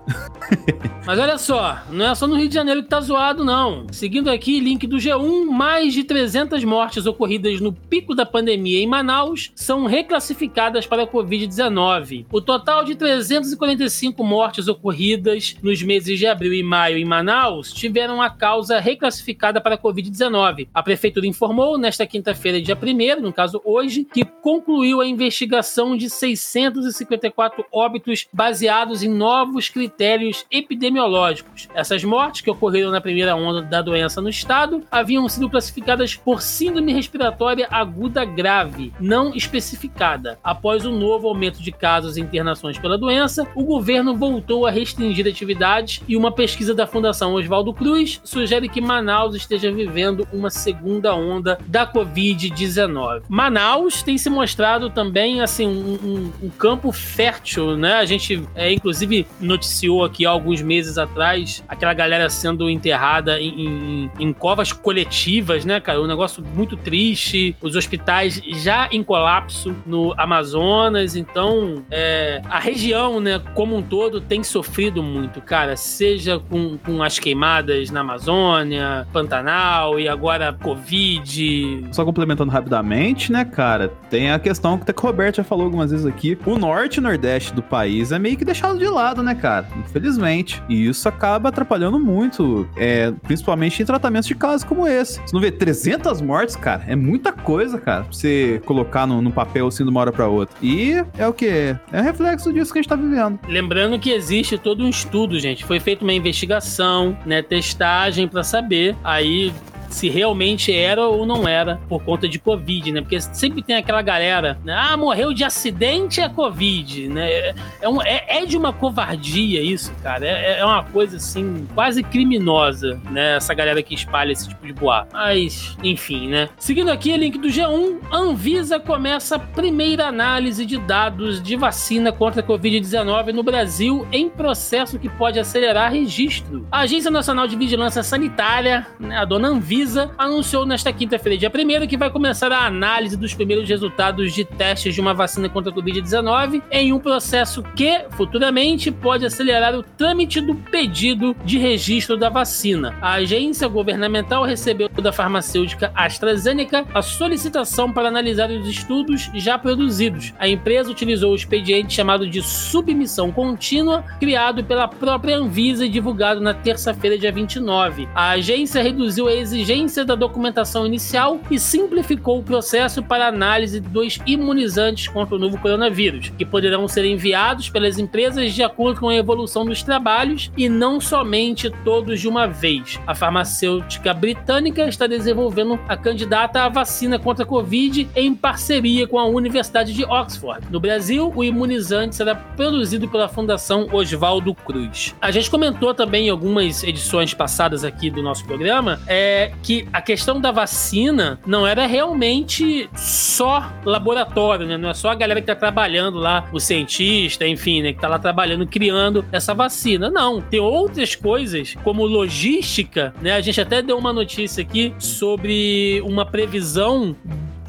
[1.05, 3.85] Mas olha só, não é só no Rio de Janeiro que tá zoado, não.
[3.91, 8.87] Seguindo aqui, link do G1, mais de 300 mortes ocorridas no pico da pandemia em
[8.87, 12.25] Manaus são reclassificadas para a Covid-19.
[12.31, 18.21] O total de 345 mortes ocorridas nos meses de abril e maio em Manaus tiveram
[18.21, 20.67] a causa reclassificada para a Covid-19.
[20.73, 26.09] A prefeitura informou nesta quinta-feira, dia 1, no caso hoje, que concluiu a investigação de
[26.09, 31.67] 654 óbitos baseados em novos critérios epidemiológicos.
[31.73, 35.78] Essas mortes, que ocorreram na primeira onda da doença no estado, haviam sido classificadas
[36.23, 40.39] por síndrome respiratória aguda grave, não especificada.
[40.43, 44.71] Após o um novo aumento de casos e internações pela doença, o governo voltou a
[44.71, 50.49] restringir atividades e uma pesquisa da Fundação Oswaldo Cruz sugere que Manaus esteja vivendo uma
[50.49, 53.23] segunda onda da Covid-19.
[53.27, 57.93] Manaus tem se mostrado também assim um, um, um campo fértil, né?
[57.95, 64.11] A gente é, inclusive noticiou aqui alguns meses atrás aquela galera sendo enterrada em, em,
[64.19, 66.01] em covas coletivas, né, cara?
[66.01, 67.55] Um negócio muito triste.
[67.61, 74.21] Os hospitais já em colapso no Amazonas, então é, a região, né, como um todo
[74.21, 75.75] tem sofrido muito, cara.
[75.75, 81.87] Seja com, com as queimadas na Amazônia, Pantanal e agora Covid.
[81.91, 83.89] Só complementando rapidamente, né, cara?
[84.09, 86.37] Tem a questão que até o Roberto já falou algumas vezes aqui.
[86.45, 89.67] O norte e nordeste do país é meio que deixado de lado, né, cara?
[89.77, 90.61] Infelizmente.
[90.69, 95.19] E isso acaba atrapalhando muito, é, principalmente em tratamentos de casos como esse.
[95.21, 96.83] Você não vê 300 mortes, cara?
[96.87, 100.27] É muita coisa, cara, pra você colocar no, no papel assim de uma hora pra
[100.27, 100.55] outra.
[100.61, 101.75] E é o que?
[101.91, 103.37] É reflexo disso que a gente tá vivendo.
[103.47, 105.65] Lembrando que existe todo um estudo, gente.
[105.65, 109.53] Foi feita uma investigação, né, testagem para saber aí
[109.89, 113.01] se realmente era ou não era por conta de Covid, né?
[113.01, 114.73] Porque sempre tem aquela galera, né?
[114.73, 117.29] Ah, morreu de acidente é Covid, né?
[117.29, 120.25] É, é, um, é, é de uma covardia isso, cara.
[120.25, 123.35] É, é, uma coisa, assim, quase criminosa, né?
[123.35, 125.09] Essa galera que espalha esse tipo de boato.
[125.13, 126.49] Mas, enfim, né?
[126.57, 132.11] Seguindo aqui, link do G1, a Anvisa começa a primeira análise de dados de vacina
[132.11, 136.67] contra a Covid-19 no Brasil em processo que pode acelerar registro.
[136.71, 141.49] A Agência Nacional de Vigilância Sanitária, né, a dona Anvisa, Anvisa anunciou nesta quinta-feira, dia
[141.49, 145.71] 1 que vai começar a análise dos primeiros resultados de testes de uma vacina contra
[145.71, 152.17] a Covid-19 em um processo que, futuramente, pode acelerar o trâmite do pedido de registro
[152.17, 152.93] da vacina.
[153.01, 160.33] A agência governamental recebeu da farmacêutica AstraZeneca a solicitação para analisar os estudos já produzidos.
[160.37, 166.41] A empresa utilizou o expediente chamado de submissão contínua, criado pela própria Anvisa e divulgado
[166.41, 168.09] na terça-feira, dia 29.
[168.13, 173.79] A agência reduziu a exigência exigência da documentação inicial e simplificou o processo para análise
[173.79, 179.09] dos imunizantes contra o novo coronavírus, que poderão ser enviados pelas empresas de acordo com
[179.09, 182.99] a evolução dos trabalhos e não somente todos de uma vez.
[183.05, 189.19] A farmacêutica britânica está desenvolvendo a candidata à vacina contra a Covid em parceria com
[189.19, 190.65] a Universidade de Oxford.
[190.71, 195.15] No Brasil, o imunizante será produzido pela Fundação Oswaldo Cruz.
[195.21, 200.01] A gente comentou também em algumas edições passadas aqui do nosso programa é, que a
[200.01, 204.77] questão da vacina não era realmente só laboratório, né?
[204.77, 207.93] Não é só a galera que tá trabalhando lá, o cientista, enfim, né?
[207.93, 210.09] Que tá lá trabalhando, criando essa vacina.
[210.09, 213.33] Não, tem outras coisas, como logística, né?
[213.33, 217.15] A gente até deu uma notícia aqui sobre uma previsão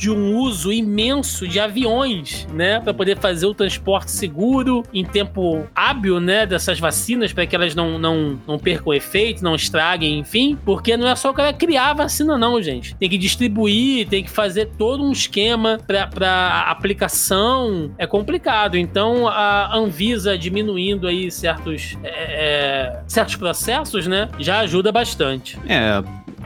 [0.01, 5.67] de um uso imenso de aviões, né, para poder fazer o transporte seguro em tempo
[5.75, 10.57] hábil, né, dessas vacinas para que elas não, não, não percam efeito, não estraguem, enfim,
[10.65, 12.95] porque não é só o cara criar a vacina não, gente.
[12.95, 17.93] Tem que distribuir, tem que fazer todo um esquema para aplicação.
[17.99, 18.79] É complicado.
[18.79, 25.59] Então a Anvisa diminuindo aí certos é, é, certos processos, né, já ajuda bastante.
[25.69, 26.03] É,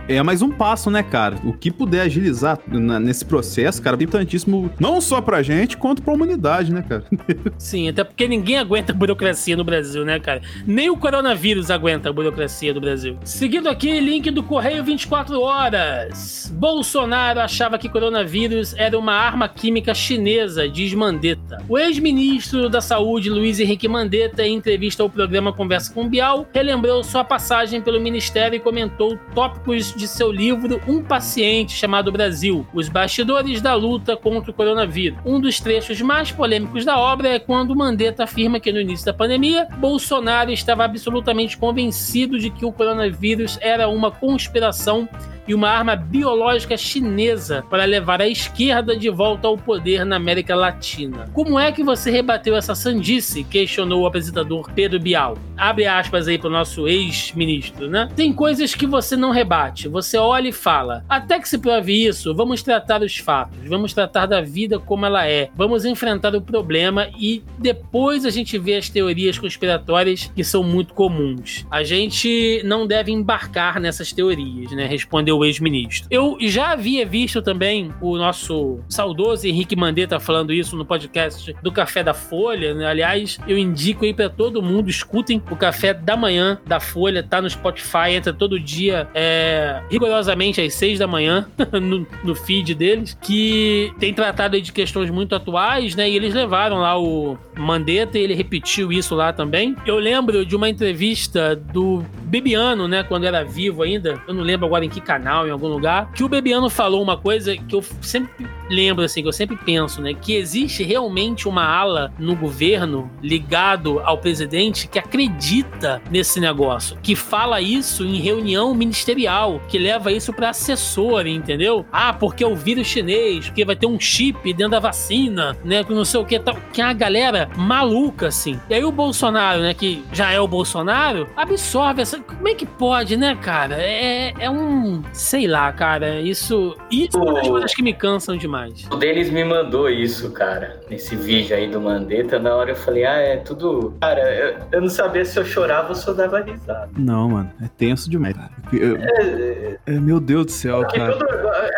[0.09, 1.37] é mais um passo, né, cara?
[1.45, 6.13] O que puder agilizar nesse processo, cara, é importantíssimo não só pra gente, quanto pra
[6.13, 7.05] humanidade, né, cara?
[7.57, 10.43] Sim, até porque ninguém aguenta a burocracia no Brasil, né, cara?
[10.67, 13.17] Nem o coronavírus aguenta a burocracia do Brasil.
[13.25, 16.53] Seguindo aqui, link do Correio 24 Horas.
[16.55, 21.65] Bolsonaro achava que coronavírus era uma arma química chinesa, diz Mandetta.
[21.69, 27.03] O ex-ministro da Saúde, Luiz Henrique Mandetta, em entrevista ao programa Conversa com Bial, relembrou
[27.03, 32.89] sua passagem pelo ministério e comentou tópicos de seu livro Um Paciente Chamado Brasil: Os
[32.89, 35.19] Bastidores da Luta contra o Coronavírus.
[35.25, 39.15] Um dos trechos mais polêmicos da obra é quando Mandetta afirma que no início da
[39.15, 45.09] pandemia, Bolsonaro estava absolutamente convencido de que o coronavírus era uma conspiração
[45.47, 50.55] e uma arma biológica chinesa para levar a esquerda de volta ao poder na América
[50.55, 51.29] Latina.
[51.33, 53.45] Como é que você rebateu essa sandice?
[53.45, 55.37] questionou o apresentador Pedro Bial.
[55.57, 58.09] Abre aspas aí pro nosso ex-ministro, né?
[58.17, 61.05] Tem coisas que você não rebate, você olha e fala.
[61.09, 65.27] Até que se prove isso, vamos tratar os fatos, vamos tratar da vida como ela
[65.27, 70.63] é, vamos enfrentar o problema e depois a gente vê as teorias conspiratórias que são
[70.63, 71.67] muito comuns.
[71.71, 74.87] A gente não deve embarcar nessas teorias, né?
[74.87, 76.09] Respondeu o ex-ministro.
[76.11, 81.73] Eu já havia visto também o nosso saudoso Henrique Mandetta falando isso no podcast do
[81.73, 82.87] Café da Folha, né?
[82.87, 87.41] Aliás, eu indico aí para todo mundo, escutem o Café da Manhã da Folha, tá
[87.41, 93.17] no Spotify, entra todo dia, é, rigorosamente às seis da manhã, no, no, feed deles,
[93.21, 96.09] que tem tratado de questões muito atuais, né?
[96.09, 99.77] E eles levaram lá o Mandetta e ele repetiu isso lá também.
[99.87, 104.67] Eu lembro de uma entrevista do Bebiano, né, quando era vivo ainda, eu não lembro
[104.67, 107.83] agora em que canal, em algum lugar, que o Bebiano falou uma coisa que eu
[108.01, 113.09] sempre lembro, assim, que eu sempre penso, né, que existe realmente uma ala no governo
[113.23, 120.13] ligado ao presidente que acredita nesse negócio, que fala isso em reunião ministerial, que leva
[120.13, 121.85] isso para assessor, entendeu?
[121.93, 125.85] Ah, porque é o vírus chinês, porque vai ter um chip dentro da vacina, né,
[125.85, 128.59] que não sei o que tal, que é a galera maluca, assim.
[128.69, 132.67] E aí o Bolsonaro, né, que já é o Bolsonaro, absorve essa como é que
[132.67, 133.77] pode, né, cara?
[133.81, 135.03] É, é um.
[135.13, 136.21] Sei lá, cara.
[136.21, 136.77] Isso.
[136.91, 138.87] Isso é uma das coisas que me cansam demais.
[138.91, 140.81] O Denis me mandou isso, cara.
[140.91, 142.39] Nesse vídeo aí do Mandetta.
[142.39, 143.95] Na hora eu falei, ah, é tudo.
[144.01, 146.91] Cara, eu, eu não sabia se eu chorava ou se eu dava risada.
[146.97, 147.51] Não, mano.
[147.63, 148.35] É tenso demais.
[148.73, 149.54] Eu, é,
[149.87, 151.19] é, meu Deus do céu, cara.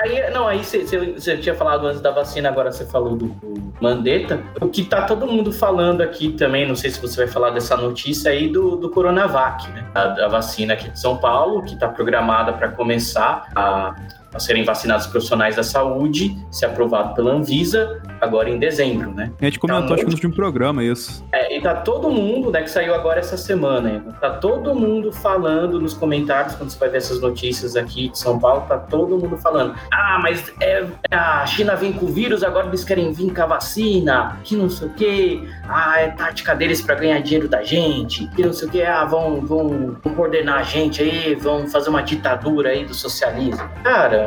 [0.02, 4.42] Aí, não, aí você tinha falado antes da vacina, agora você falou do, do Mandetta.
[4.60, 7.76] O que tá todo mundo falando aqui também, não sei se você vai falar dessa
[7.76, 9.86] notícia aí do, do Coronavac, né?
[9.94, 13.94] A, a vacina aqui de São Paulo, que está programada para começar a
[14.37, 19.33] a serem vacinados profissionais da saúde, se aprovado pela Anvisa, agora em dezembro, né?
[19.40, 21.25] A gente comentou, tá acho que no último programa isso.
[21.33, 25.81] É, e tá todo mundo, né, que saiu agora essa semana, tá todo mundo falando
[25.81, 29.37] nos comentários, quando você vai ver essas notícias aqui de São Paulo, tá todo mundo
[29.38, 33.42] falando, ah, mas é, a China vem com o vírus, agora eles querem vir com
[33.42, 37.62] a vacina, que não sei o quê, ah, é tática deles para ganhar dinheiro da
[37.62, 41.90] gente, que não sei o quê, ah, vão, vão coordenar a gente aí, vão fazer
[41.90, 43.68] uma ditadura aí do socialismo.
[43.83, 44.25] Cara,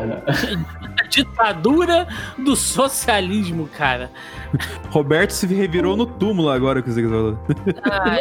[1.09, 2.07] ditadura
[2.37, 4.11] do socialismo, cara.
[4.89, 7.37] Roberto se revirou no túmulo agora que você falou.
[7.83, 8.19] Ai,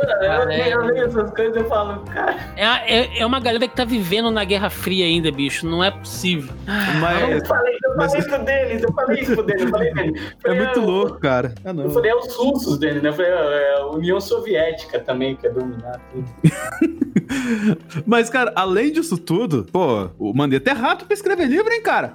[0.72, 2.36] eu, leio essas coisas e falo, cara.
[2.56, 5.66] É, é, é, uma galera que tá vivendo na Guerra Fria ainda, bicho.
[5.66, 6.52] Não é possível.
[7.00, 8.12] Mas, eu falei, eu mas...
[8.12, 10.20] falei isso deles, eu falei isso deles, eu falei dele.
[10.44, 11.54] É muito louco, cara.
[11.64, 11.84] Ah, não.
[11.84, 13.08] Eu falei, é os russos dele, né?
[13.08, 16.28] Eu falei, é a União Soviética também quer dominar tudo.
[18.06, 22.14] mas, cara, além disso tudo, pô, o Mandetta é rato pra escrever livro, hein, cara?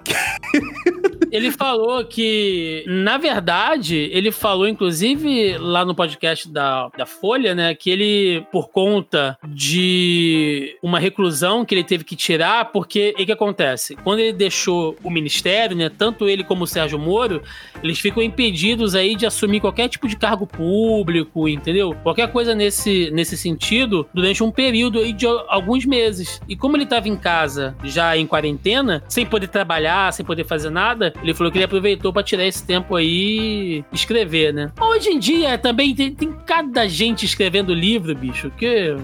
[1.33, 7.73] Ele falou que, na verdade, ele falou, inclusive, lá no podcast da, da Folha, né,
[7.73, 13.31] que ele, por conta de uma reclusão que ele teve que tirar, porque o que
[13.31, 13.95] acontece?
[13.95, 17.41] Quando ele deixou o ministério, né, tanto ele como o Sérgio Moro,
[17.81, 21.95] eles ficam impedidos aí de assumir qualquer tipo de cargo público, entendeu?
[22.03, 26.39] Qualquer coisa nesse, nesse sentido, durante um período aí de alguns meses.
[26.47, 30.69] E como ele estava em casa, já em quarentena, sem poder trabalhar, sem poder fazer
[30.69, 34.71] nada, ele falou que ele aproveitou para tirar esse tempo aí e escrever, né?
[34.79, 38.95] Hoje em dia também tem, tem cada gente escrevendo livro, bicho, que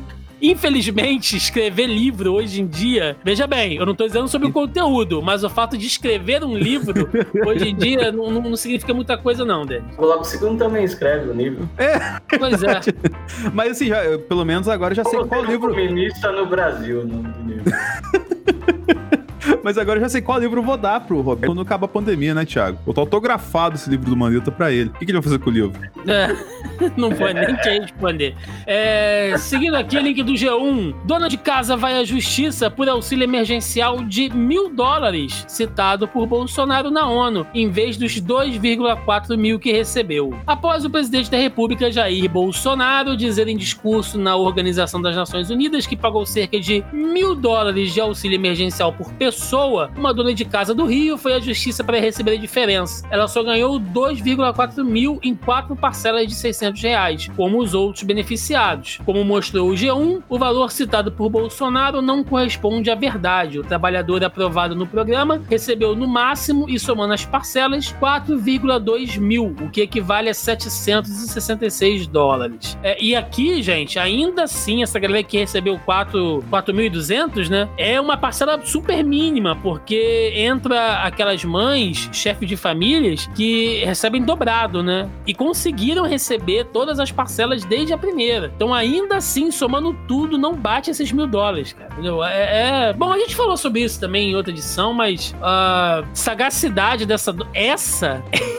[0.41, 3.17] Infelizmente, escrever livro hoje em dia.
[3.23, 6.57] Veja bem, eu não tô dizendo sobre o conteúdo, mas o fato de escrever um
[6.57, 7.09] livro
[7.45, 9.93] hoje em dia não, não, não significa muita coisa, não, Denis.
[9.97, 11.69] O Segundo também escreve um livro.
[11.77, 12.19] É.
[12.37, 12.79] Pois é.
[13.53, 15.73] mas assim, já, pelo menos agora já sei qual livro.
[15.73, 17.71] Comunista no Brasil, no livro.
[19.63, 21.89] Mas agora eu já sei qual livro eu vou dar pro Roberto quando acabar a
[21.89, 22.79] pandemia, né, Thiago?
[22.85, 24.89] Eu tô autografado esse livro do Mandetta pra ele.
[24.89, 25.79] O que, que ele vai fazer com o livro?
[26.07, 26.35] É,
[26.97, 28.35] não foi nem quem responder.
[28.65, 30.95] É, seguindo aqui o link do G1.
[31.03, 36.91] Dona de casa vai à justiça por auxílio emergencial de mil dólares, citado por Bolsonaro
[36.91, 40.33] na ONU, em vez dos 2,4 mil que recebeu.
[40.45, 45.85] Após o presidente da República, Jair Bolsonaro, dizer em discurso na Organização das Nações Unidas
[45.85, 50.43] que pagou cerca de mil dólares de auxílio emergencial por pessoa pessoa, uma dona de
[50.43, 53.07] casa do Rio, foi à justiça para receber a diferença.
[53.09, 58.99] Ela só ganhou 2,4 mil em quatro parcelas de 600 reais, como os outros beneficiados.
[59.05, 63.59] Como mostrou o G1, o valor citado por Bolsonaro não corresponde à verdade.
[63.59, 69.69] O trabalhador aprovado no programa recebeu no máximo, e somando as parcelas, 4,2 mil, o
[69.69, 72.77] que equivale a 766 dólares.
[72.83, 78.59] É, e aqui, gente, ainda assim, essa galera que recebeu 4.200, né, é uma parcela
[78.65, 85.07] super mínima mínima, porque entra aquelas mães, chefes de famílias, que recebem dobrado, né?
[85.25, 88.51] E conseguiram receber todas as parcelas desde a primeira.
[88.55, 91.93] Então, ainda assim, somando tudo, não bate esses mil dólares, cara.
[91.93, 92.23] Entendeu?
[92.23, 92.93] É, é...
[92.93, 97.35] Bom, a gente falou sobre isso também em outra edição, mas a sagacidade dessa.
[97.53, 98.23] Essa.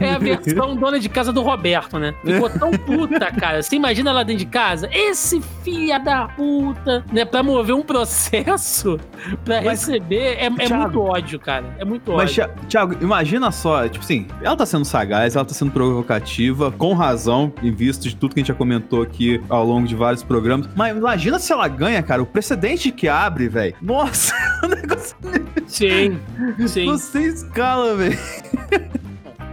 [0.00, 2.14] É a versão dona de casa do Roberto, né?
[2.24, 3.62] Ficou tão puta, cara.
[3.62, 4.88] Você imagina ela dentro de casa?
[4.92, 7.24] Esse filha da puta, né?
[7.24, 8.98] Pra mover um processo
[9.44, 10.36] pra Mas, receber.
[10.38, 11.74] É, é muito ódio, cara.
[11.78, 12.44] É muito ódio.
[12.46, 16.94] Mas, Thiago, imagina só, tipo assim, ela tá sendo sagaz, ela tá sendo provocativa, com
[16.94, 20.22] razão, em vista de tudo que a gente já comentou aqui ao longo de vários
[20.22, 20.68] programas.
[20.74, 23.74] Mas imagina se ela ganha, cara, o precedente que abre, velho.
[23.80, 25.16] Nossa, o negócio.
[25.66, 26.18] Sim,
[26.66, 26.86] sim.
[26.86, 28.18] Você escala, velho.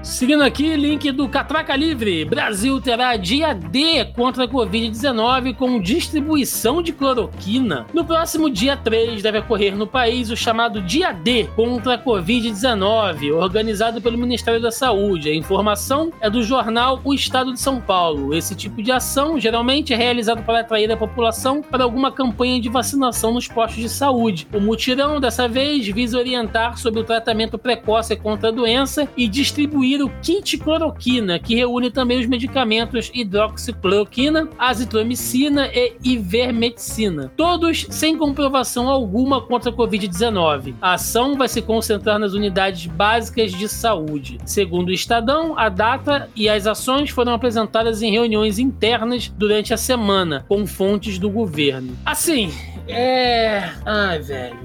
[0.01, 2.23] Seguindo aqui, link do Catraca Livre.
[2.23, 7.85] Brasil terá dia D contra a Covid-19 com distribuição de cloroquina.
[7.93, 13.33] No próximo dia 3 deve ocorrer no país o chamado Dia D contra a Covid-19,
[13.33, 15.29] organizado pelo Ministério da Saúde.
[15.29, 18.33] A informação é do jornal O Estado de São Paulo.
[18.33, 22.69] Esse tipo de ação geralmente é realizado para atrair a população para alguma campanha de
[22.69, 24.47] vacinação nos postos de saúde.
[24.53, 29.88] O mutirão, dessa vez, visa orientar sobre o tratamento precoce contra a doença e distribuir
[29.89, 38.87] distribuir o cloroquina, que reúne também os medicamentos hidroxicloroquina, azitromicina e ivermectina, todos sem comprovação
[38.87, 40.75] alguma contra a Covid-19.
[40.81, 44.37] A ação vai se concentrar nas unidades básicas de saúde.
[44.45, 49.77] Segundo o Estadão, a data e as ações foram apresentadas em reuniões internas durante a
[49.77, 51.97] semana, com fontes do governo.
[52.05, 52.51] Assim,
[52.87, 53.69] é.
[53.85, 54.59] Ai, velho.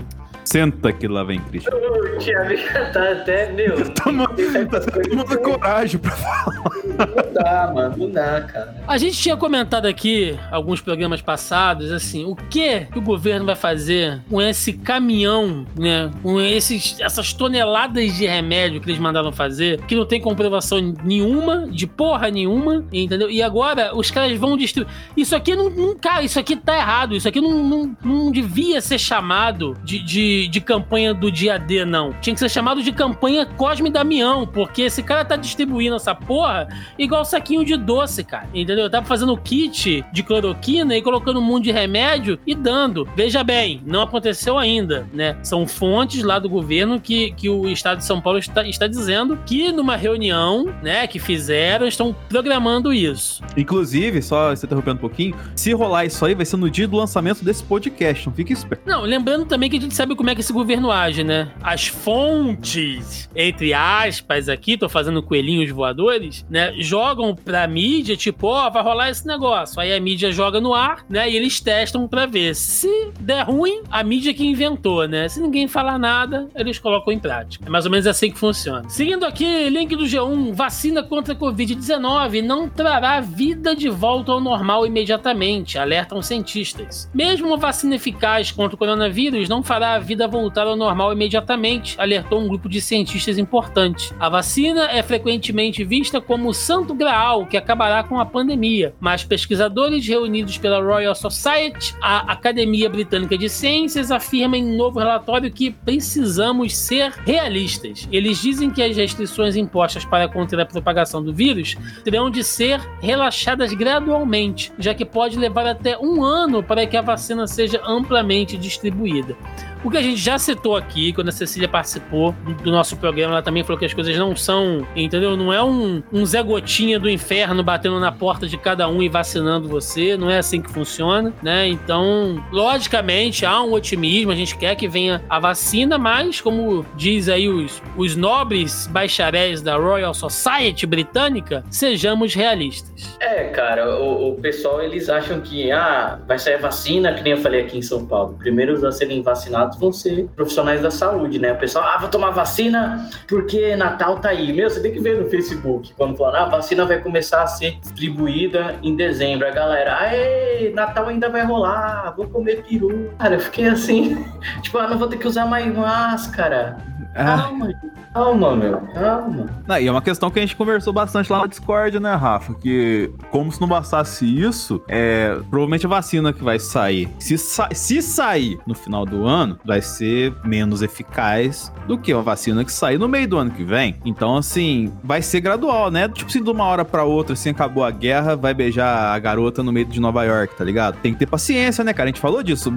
[0.45, 1.73] Senta que lá vem Cristian.
[1.75, 3.89] O Thiago já tá até, meu.
[3.95, 4.37] Tomando
[4.71, 6.55] tá tá coragem pra falar.
[6.85, 8.77] Não dá, mano, não dá, cara.
[8.87, 14.21] A gente tinha comentado aqui, alguns programas passados, assim, o que o governo vai fazer
[14.29, 16.11] com esse caminhão, né?
[16.23, 21.67] Com esses, essas toneladas de remédio que eles mandaram fazer, que não tem comprovação nenhuma,
[21.71, 23.31] de porra nenhuma, entendeu?
[23.31, 24.87] E agora os caras vão destruir.
[25.17, 27.17] Isso aqui não, não cara, isso aqui tá errado.
[27.17, 31.85] Isso aqui não, não, não devia ser chamado de, de de, campanha do dia D,
[31.85, 32.13] não.
[32.21, 36.69] Tinha que ser chamado de campanha Cosme Damião, porque esse cara tá distribuindo essa porra
[36.99, 38.49] igual saquinho de doce, cara.
[38.55, 38.89] Entendeu?
[38.91, 43.09] Tava fazendo kit de cloroquina e colocando um monte de remédio e dando.
[43.17, 45.37] Veja bem, não aconteceu ainda, né?
[45.43, 49.39] São fontes lá do governo que, que o estado de São Paulo está, está dizendo
[49.47, 53.43] que numa reunião, né, que fizeram, estão programando isso.
[53.57, 56.97] Inclusive, só se interrompendo um pouquinho, se rolar isso aí, vai ser no dia do
[56.97, 58.83] lançamento desse podcast, não fique esperto.
[58.87, 61.51] Não, lembrando também que a gente sabe como é que esse governo age, né?
[61.63, 66.73] As fontes, entre aspas, aqui, tô fazendo coelhinhos voadores, né?
[66.79, 69.81] Jogam pra mídia, tipo, ó, oh, vai rolar esse negócio.
[69.81, 71.31] Aí a mídia joga no ar, né?
[71.31, 72.55] E eles testam pra ver.
[72.55, 75.29] Se der ruim, a mídia que inventou, né?
[75.29, 77.67] Se ninguém falar nada, eles colocam em prática.
[77.67, 78.89] É mais ou menos assim que funciona.
[78.89, 84.41] Seguindo aqui, link do G1: vacina contra a Covid-19 não trará vida de volta ao
[84.41, 87.11] normal imediatamente, alertam cientistas.
[87.13, 91.13] Mesmo uma vacina eficaz contra o coronavírus não fará a vida vida voltar ao normal
[91.13, 94.15] imediatamente, alertou um grupo de cientistas importante.
[94.21, 99.25] A vacina é frequentemente vista como o santo graal que acabará com a pandemia, mas
[99.25, 105.51] pesquisadores reunidos pela Royal Society, a Academia Britânica de Ciências, afirmam em um novo relatório
[105.51, 108.09] que precisamos ser realistas.
[108.13, 112.81] Eles dizem que as restrições impostas para conter a propagação do vírus terão de ser
[113.01, 118.57] relaxadas gradualmente, já que pode levar até um ano para que a vacina seja amplamente
[118.57, 119.37] distribuída.
[119.85, 123.43] O que a gente já citou aqui, quando a Cecília participou do nosso programa, ela
[123.43, 125.37] também falou que as coisas não são, entendeu?
[125.37, 129.09] Não é um, um Zé Gotinha do inferno batendo na porta de cada um e
[129.09, 131.67] vacinando você, não é assim que funciona, né?
[131.69, 137.29] Então, logicamente, há um otimismo, a gente quer que venha a vacina, mas, como diz
[137.29, 143.17] aí os, os nobres bacharéis da Royal Society britânica, sejamos realistas.
[143.21, 147.33] É, cara, o, o pessoal, eles acham que, ah, vai sair a vacina, que nem
[147.33, 148.37] eu falei aqui em São Paulo.
[148.39, 151.53] Primeiro a serem vacinados vão ser profissionais da saúde, né?
[151.53, 154.53] O pessoal, ah, vou tomar vacina porque Natal tá aí.
[154.53, 157.47] Meu, você tem que ver no Facebook, quando falar, ah, a vacina vai começar a
[157.47, 159.47] ser distribuída em dezembro.
[159.47, 163.11] A galera, aê, Natal ainda vai rolar, vou comer peru.
[163.19, 164.25] Cara, eu fiquei assim,
[164.63, 166.77] tipo, ah, não vou ter que usar mais máscara.
[167.15, 167.37] Ah.
[167.37, 167.73] Calma,
[168.13, 169.47] calma, meu, calma.
[169.81, 172.55] E é uma questão que a gente conversou bastante lá no Discord, né, Rafa?
[172.55, 177.09] Que como se não bastasse isso, é provavelmente a vacina que vai sair.
[177.21, 182.23] Se, sa se sair no final do ano, vai, ser menos eficaz do que uma
[182.23, 183.97] vacina que sair no meio do ano que vem.
[184.05, 186.09] Então, assim, vai ser gradual, né?
[186.09, 189.63] Tipo assim, de uma hora para outra, assim, acabou a guerra, vai beijar a garota
[189.63, 190.99] no meio de Nova York, tá ligado?
[191.01, 192.09] Tem que ter paciência, né, cara?
[192.09, 192.73] A gente falou disso.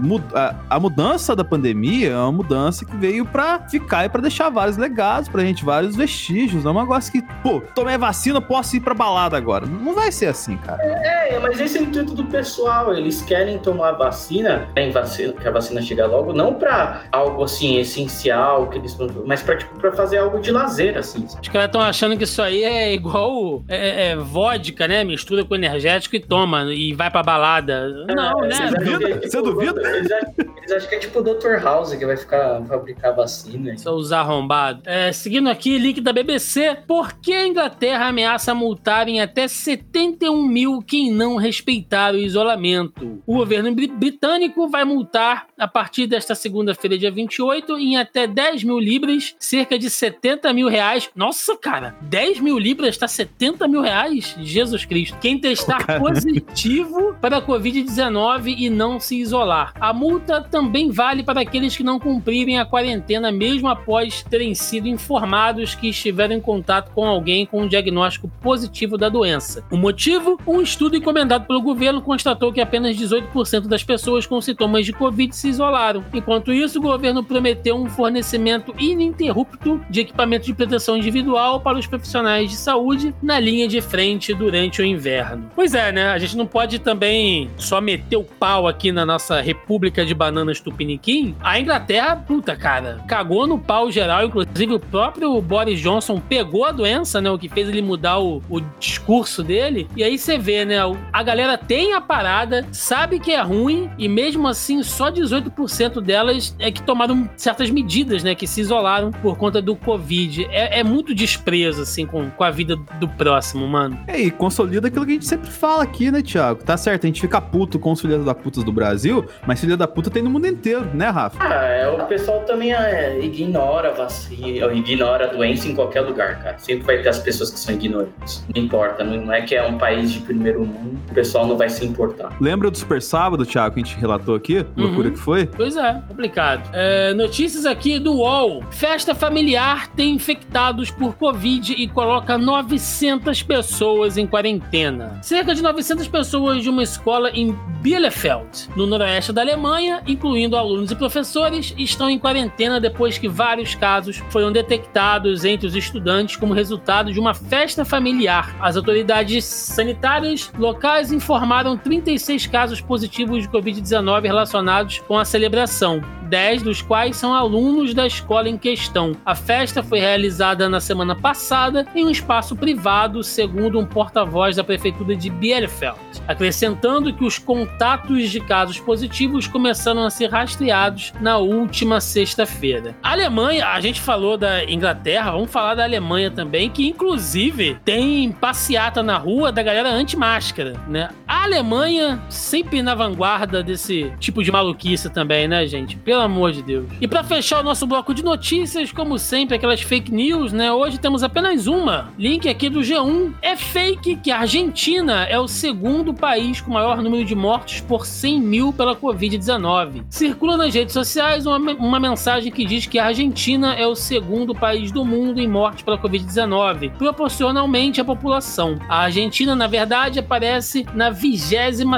[0.69, 4.77] A, mudança da pandemia é uma mudança que veio pra ficar e pra deixar vários
[4.77, 6.63] legados pra gente, vários vestígios.
[6.63, 9.65] Não é um negócio que, pô, tomei vacina, posso ir pra balada agora.
[9.65, 10.81] Não vai ser assim, cara.
[10.83, 12.93] É, mas esse é o intuito do pessoal.
[12.93, 18.67] Eles querem tomar vacina, vacina, que a vacina chegue logo, não pra algo assim essencial,
[18.69, 21.25] que eles mas pra, tipo, pra fazer algo de lazer, assim.
[21.25, 25.03] Os caras estão achando que isso aí é igual é, é, vodka, né?
[25.03, 28.05] Mistura com energético e toma e vai pra balada.
[28.07, 28.55] Não, é, né?
[28.55, 29.07] Você duvida?
[29.07, 29.81] Tipo, você duvida?
[29.89, 31.63] Eles, eles, acham que é tipo o Dr.
[31.63, 33.77] House que vai ficar fabricar vacina.
[33.77, 34.81] Só usar arrombado.
[34.85, 36.77] É, seguindo aqui, link da BBC.
[36.87, 43.21] Por que a Inglaterra ameaça multar em até 71 mil quem não respeitar o isolamento?
[43.25, 46.35] O governo britânico vai multar a partir desta
[46.77, 51.09] segunda-feira, dia 28, em até 10 mil libras, cerca de 70 mil reais.
[51.15, 54.35] Nossa, cara, 10 mil libras tá 70 mil reais?
[54.39, 55.17] Jesus Cristo.
[55.19, 59.73] Quem testar oh, positivo para a Covid-19 e não se isolar.
[59.79, 64.87] A multa também vale para aqueles que não cumprirem a quarentena, mesmo após terem sido
[64.87, 69.63] informados que estiveram em contato com alguém com um diagnóstico positivo da doença.
[69.71, 70.39] O motivo?
[70.45, 75.35] Um estudo encomendado pelo governo constatou que apenas 18% das pessoas com sintomas de Covid
[75.35, 76.03] se isolaram.
[76.13, 81.87] Enquanto isso, o governo prometeu um fornecimento ininterrupto de equipamento de proteção individual para os
[81.87, 85.49] profissionais de saúde na linha de frente durante o inverno.
[85.55, 86.07] Pois é, né?
[86.09, 90.59] A gente não pode também só meter o pau aqui na nossa República de Bananas
[90.59, 91.35] Tupiniquim.
[91.41, 94.25] A Inglaterra, puta, cara, cagou no pau geral.
[94.25, 97.29] Inclusive, o próprio Boris Johnson pegou a doença, né?
[97.29, 99.87] O que fez ele mudar o, o discurso dele.
[99.95, 100.77] E aí você vê, né?
[101.11, 106.55] A galera tem a parada, sabe que é ruim, e mesmo assim, só 18% delas
[106.59, 108.35] é que tomaram certas medidas, né?
[108.35, 110.45] Que se isolaram por conta do Covid.
[110.49, 113.99] É, é muito desprezo, assim, com, com a vida do próximo, mano.
[114.07, 116.63] É, e consolida aquilo que a gente sempre fala aqui, né, Thiago?
[116.63, 119.77] Tá certo, a gente fica puto com os filhos da putas do Brasil, mas filha
[119.77, 121.37] da puta tem no mundo inteiro, né, Rafa?
[121.39, 126.41] Ah, é, o pessoal também é, ignora a vacina, ignora a doença em qualquer lugar,
[126.41, 126.57] cara.
[126.57, 128.45] Sempre vai ter as pessoas que são ignorantes.
[128.53, 131.69] Não importa, não é que é um país de primeiro mundo, o pessoal não vai
[131.69, 132.35] se importar.
[132.39, 134.57] Lembra do Super Sábado, Thiago, que a gente relatou aqui?
[134.57, 134.65] Uhum.
[134.77, 135.45] Loucura que foi?
[135.47, 136.46] Pois é, complicado.
[136.73, 138.63] É, notícias aqui do UOL.
[138.71, 145.19] Festa familiar tem infectados por Covid e coloca 900 pessoas em quarentena.
[145.21, 150.91] Cerca de 900 pessoas de uma escola em Bielefeld, no noroeste da Alemanha, incluindo alunos
[150.91, 156.53] e professores, estão em quarentena depois que vários casos foram detectados entre os estudantes como
[156.53, 158.55] resultado de uma festa familiar.
[158.59, 166.01] As autoridades sanitárias locais informaram 36 casos positivos de Covid-19 relacionados com a celebração.
[166.37, 169.13] 10 dos quais são alunos da escola em questão.
[169.25, 174.63] A festa foi realizada na semana passada em um espaço privado, segundo um porta-voz da
[174.63, 181.39] prefeitura de Bielefeld, acrescentando que os contatos de casos positivos começaram a ser rastreados na
[181.39, 182.95] última sexta-feira.
[183.01, 188.31] A Alemanha, a gente falou da Inglaterra, vamos falar da Alemanha também, que inclusive tem
[188.31, 191.09] passeata na rua da galera anti-máscara, né?
[191.27, 195.97] A Alemanha sempre na vanguarda desse tipo de maluquice também, né, gente?
[195.97, 196.85] Pelo amor de Deus.
[197.01, 200.71] E para fechar o nosso bloco de notícias, como sempre, aquelas fake news, né?
[200.71, 202.13] Hoje temos apenas uma.
[202.17, 203.33] Link aqui do G1.
[203.41, 208.05] É fake que a Argentina é o segundo país com maior número de mortes por
[208.05, 210.05] 100 mil pela Covid-19.
[210.09, 214.53] Circula nas redes sociais uma, uma mensagem que diz que a Argentina é o segundo
[214.53, 218.77] país do mundo em mortes pela Covid-19, proporcionalmente à população.
[218.87, 221.47] A Argentina, na verdade, aparece na 22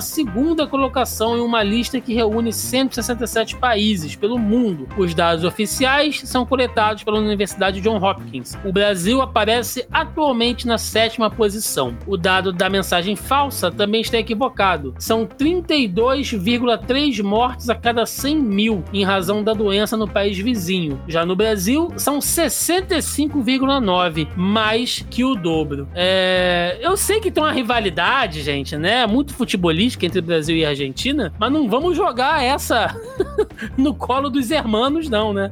[0.01, 4.87] segunda colocação em uma lista que reúne 167 países países pelo mundo.
[4.97, 8.57] Os dados oficiais são coletados pela Universidade John Hopkins.
[8.63, 11.97] O Brasil aparece atualmente na sétima posição.
[12.05, 14.93] O dado da mensagem falsa também está equivocado.
[14.99, 20.99] São 32,3 mortes a cada 100 mil em razão da doença no país vizinho.
[21.07, 25.87] Já no Brasil, são 65,9, mais que o dobro.
[25.93, 26.77] É...
[26.81, 29.05] Eu sei que tem uma rivalidade, gente, né?
[29.07, 32.95] Muito futebolística entre Brasil e Argentina, mas não vamos jogar essa
[33.77, 35.51] no colo dos hermanos, não, né?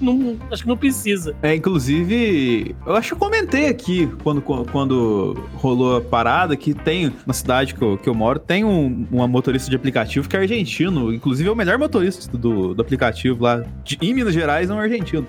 [0.00, 1.34] Não, acho que não precisa.
[1.42, 7.12] É, inclusive, eu acho que eu comentei aqui quando, quando rolou a parada que tem,
[7.26, 10.40] na cidade que eu, que eu moro, tem um, uma motorista de aplicativo que é
[10.40, 11.12] argentino.
[11.12, 13.64] Inclusive, é o melhor motorista do, do aplicativo lá.
[13.82, 15.26] De, em Minas Gerais, é um argentino.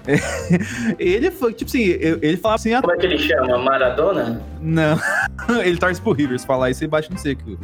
[0.99, 2.80] ele foi, tipo assim, ele falava assim.
[2.82, 3.57] Como é que ele chama?
[3.57, 4.41] Maradona?
[4.61, 4.99] Não.
[5.63, 7.57] ele torce pro Rivers falar isso e bate no seco.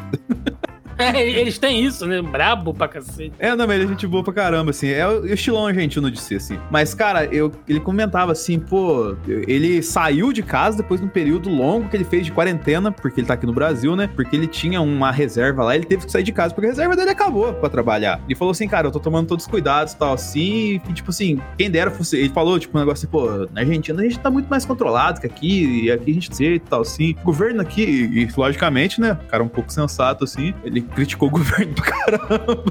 [1.13, 2.21] É, eles têm isso, né?
[2.21, 3.33] Brabo pra cacete.
[3.37, 4.87] É, não, mas ele é gente boa pra caramba, assim.
[4.89, 6.57] É o estilão argentino de ser, assim.
[6.71, 11.49] Mas, cara, eu, ele comentava assim, pô, ele saiu de casa depois de um período
[11.49, 14.07] longo que ele fez de quarentena, porque ele tá aqui no Brasil, né?
[14.07, 16.95] Porque ele tinha uma reserva lá, ele teve que sair de casa, porque a reserva
[16.95, 18.21] dele acabou pra trabalhar.
[18.25, 21.09] Ele falou assim, cara, eu tô tomando todos os cuidados e tal, assim, e tipo
[21.09, 22.17] assim, quem dera fosse.
[22.17, 25.19] Ele falou, tipo, um negócio assim, pô, na Argentina a gente tá muito mais controlado
[25.19, 27.15] que aqui, e aqui a gente e tal, assim.
[27.21, 29.17] O governo aqui, e logicamente, né?
[29.23, 32.63] O cara um pouco sensato, assim, ele criticou o governo pra caramba.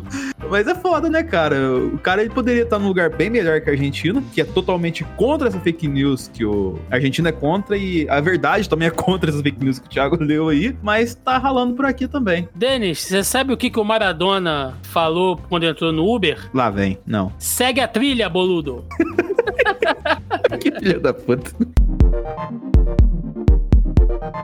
[0.51, 1.77] Mas é foda, né, cara?
[1.77, 5.05] O cara ele poderia estar num lugar bem melhor que a Argentina, que é totalmente
[5.17, 8.91] contra essa fake news que o a Argentina é contra e a verdade também é
[8.91, 12.49] contra essas fake news que o Thiago leu aí, mas tá ralando por aqui também.
[12.55, 16.39] Denis, você sabe o que, que o Maradona falou quando entrou no Uber?
[16.53, 17.33] Lá vem, não.
[17.39, 18.85] Segue a trilha, boludo.
[20.61, 21.51] que filha da puta.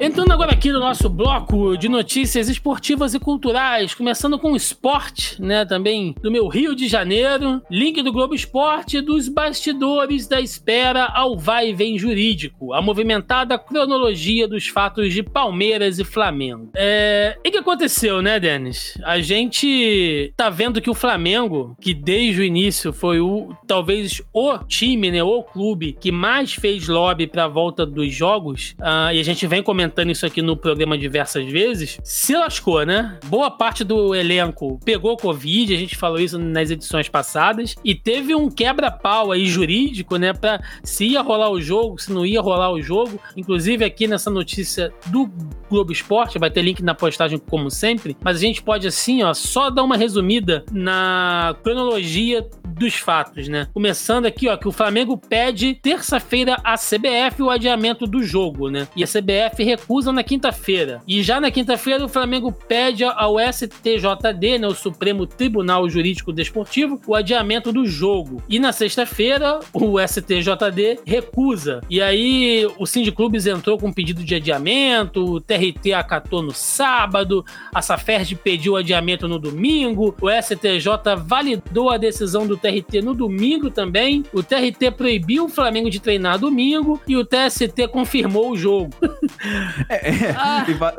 [0.00, 5.42] Entrando agora aqui no nosso bloco de notícias esportivas e culturais, começando com o esporte,
[5.42, 5.64] né?
[5.64, 11.36] Também do meu Rio de Janeiro, link do Globo Esporte dos bastidores da espera ao
[11.36, 16.70] vai e vem jurídico, a movimentada cronologia dos fatos de Palmeiras e Flamengo.
[16.76, 17.36] É...
[17.44, 18.96] E o que aconteceu, né, Denis?
[19.02, 24.58] A gente tá vendo que o Flamengo, que desde o início foi o talvez o
[24.58, 29.18] time, né, o clube que mais fez lobby para a volta dos jogos, uh, e
[29.18, 33.18] a gente vem comentando comentando isso aqui no programa diversas vezes, se lascou, né?
[33.24, 38.34] Boa parte do elenco pegou Covid, a gente falou isso nas edições passadas, e teve
[38.34, 40.34] um quebra-pau aí jurídico, né?
[40.34, 43.18] Pra se ia rolar o jogo, se não ia rolar o jogo.
[43.34, 45.30] Inclusive, aqui nessa notícia do
[45.70, 49.32] Globo Esporte, vai ter link na postagem, como sempre, mas a gente pode, assim, ó,
[49.32, 52.46] só dar uma resumida na cronologia
[52.78, 53.68] dos fatos, né?
[53.72, 58.86] Começando aqui, ó, que o Flamengo pede terça-feira à CBF o adiamento do jogo, né?
[58.94, 61.00] E a CBF recusa na quinta-feira.
[61.06, 67.00] E já na quinta-feira o Flamengo pede ao STJD, né, o Supremo Tribunal Jurídico Desportivo,
[67.06, 68.42] o adiamento do jogo.
[68.48, 71.80] E na sexta-feira o STJD recusa.
[71.88, 77.44] E aí o Clubes entrou com um pedido de adiamento, o TRT acatou no sábado,
[77.72, 83.70] a Saferd pediu adiamento no domingo, o STJ validou a decisão do TRT no domingo
[83.70, 84.24] também.
[84.32, 88.90] O TRT proibiu o Flamengo de treinar domingo e o TST confirmou o jogo.
[89.88, 90.36] É, é.
[90.36, 90.66] Ah.
[90.68, 90.94] E, vai,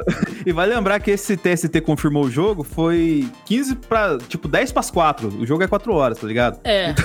[0.47, 4.79] e, vai, lembrar que esse TST confirmou o jogo foi 15 para tipo 10 para
[4.79, 5.27] as 4.
[5.39, 6.59] O jogo é 4 horas, tá ligado?
[6.63, 6.95] É.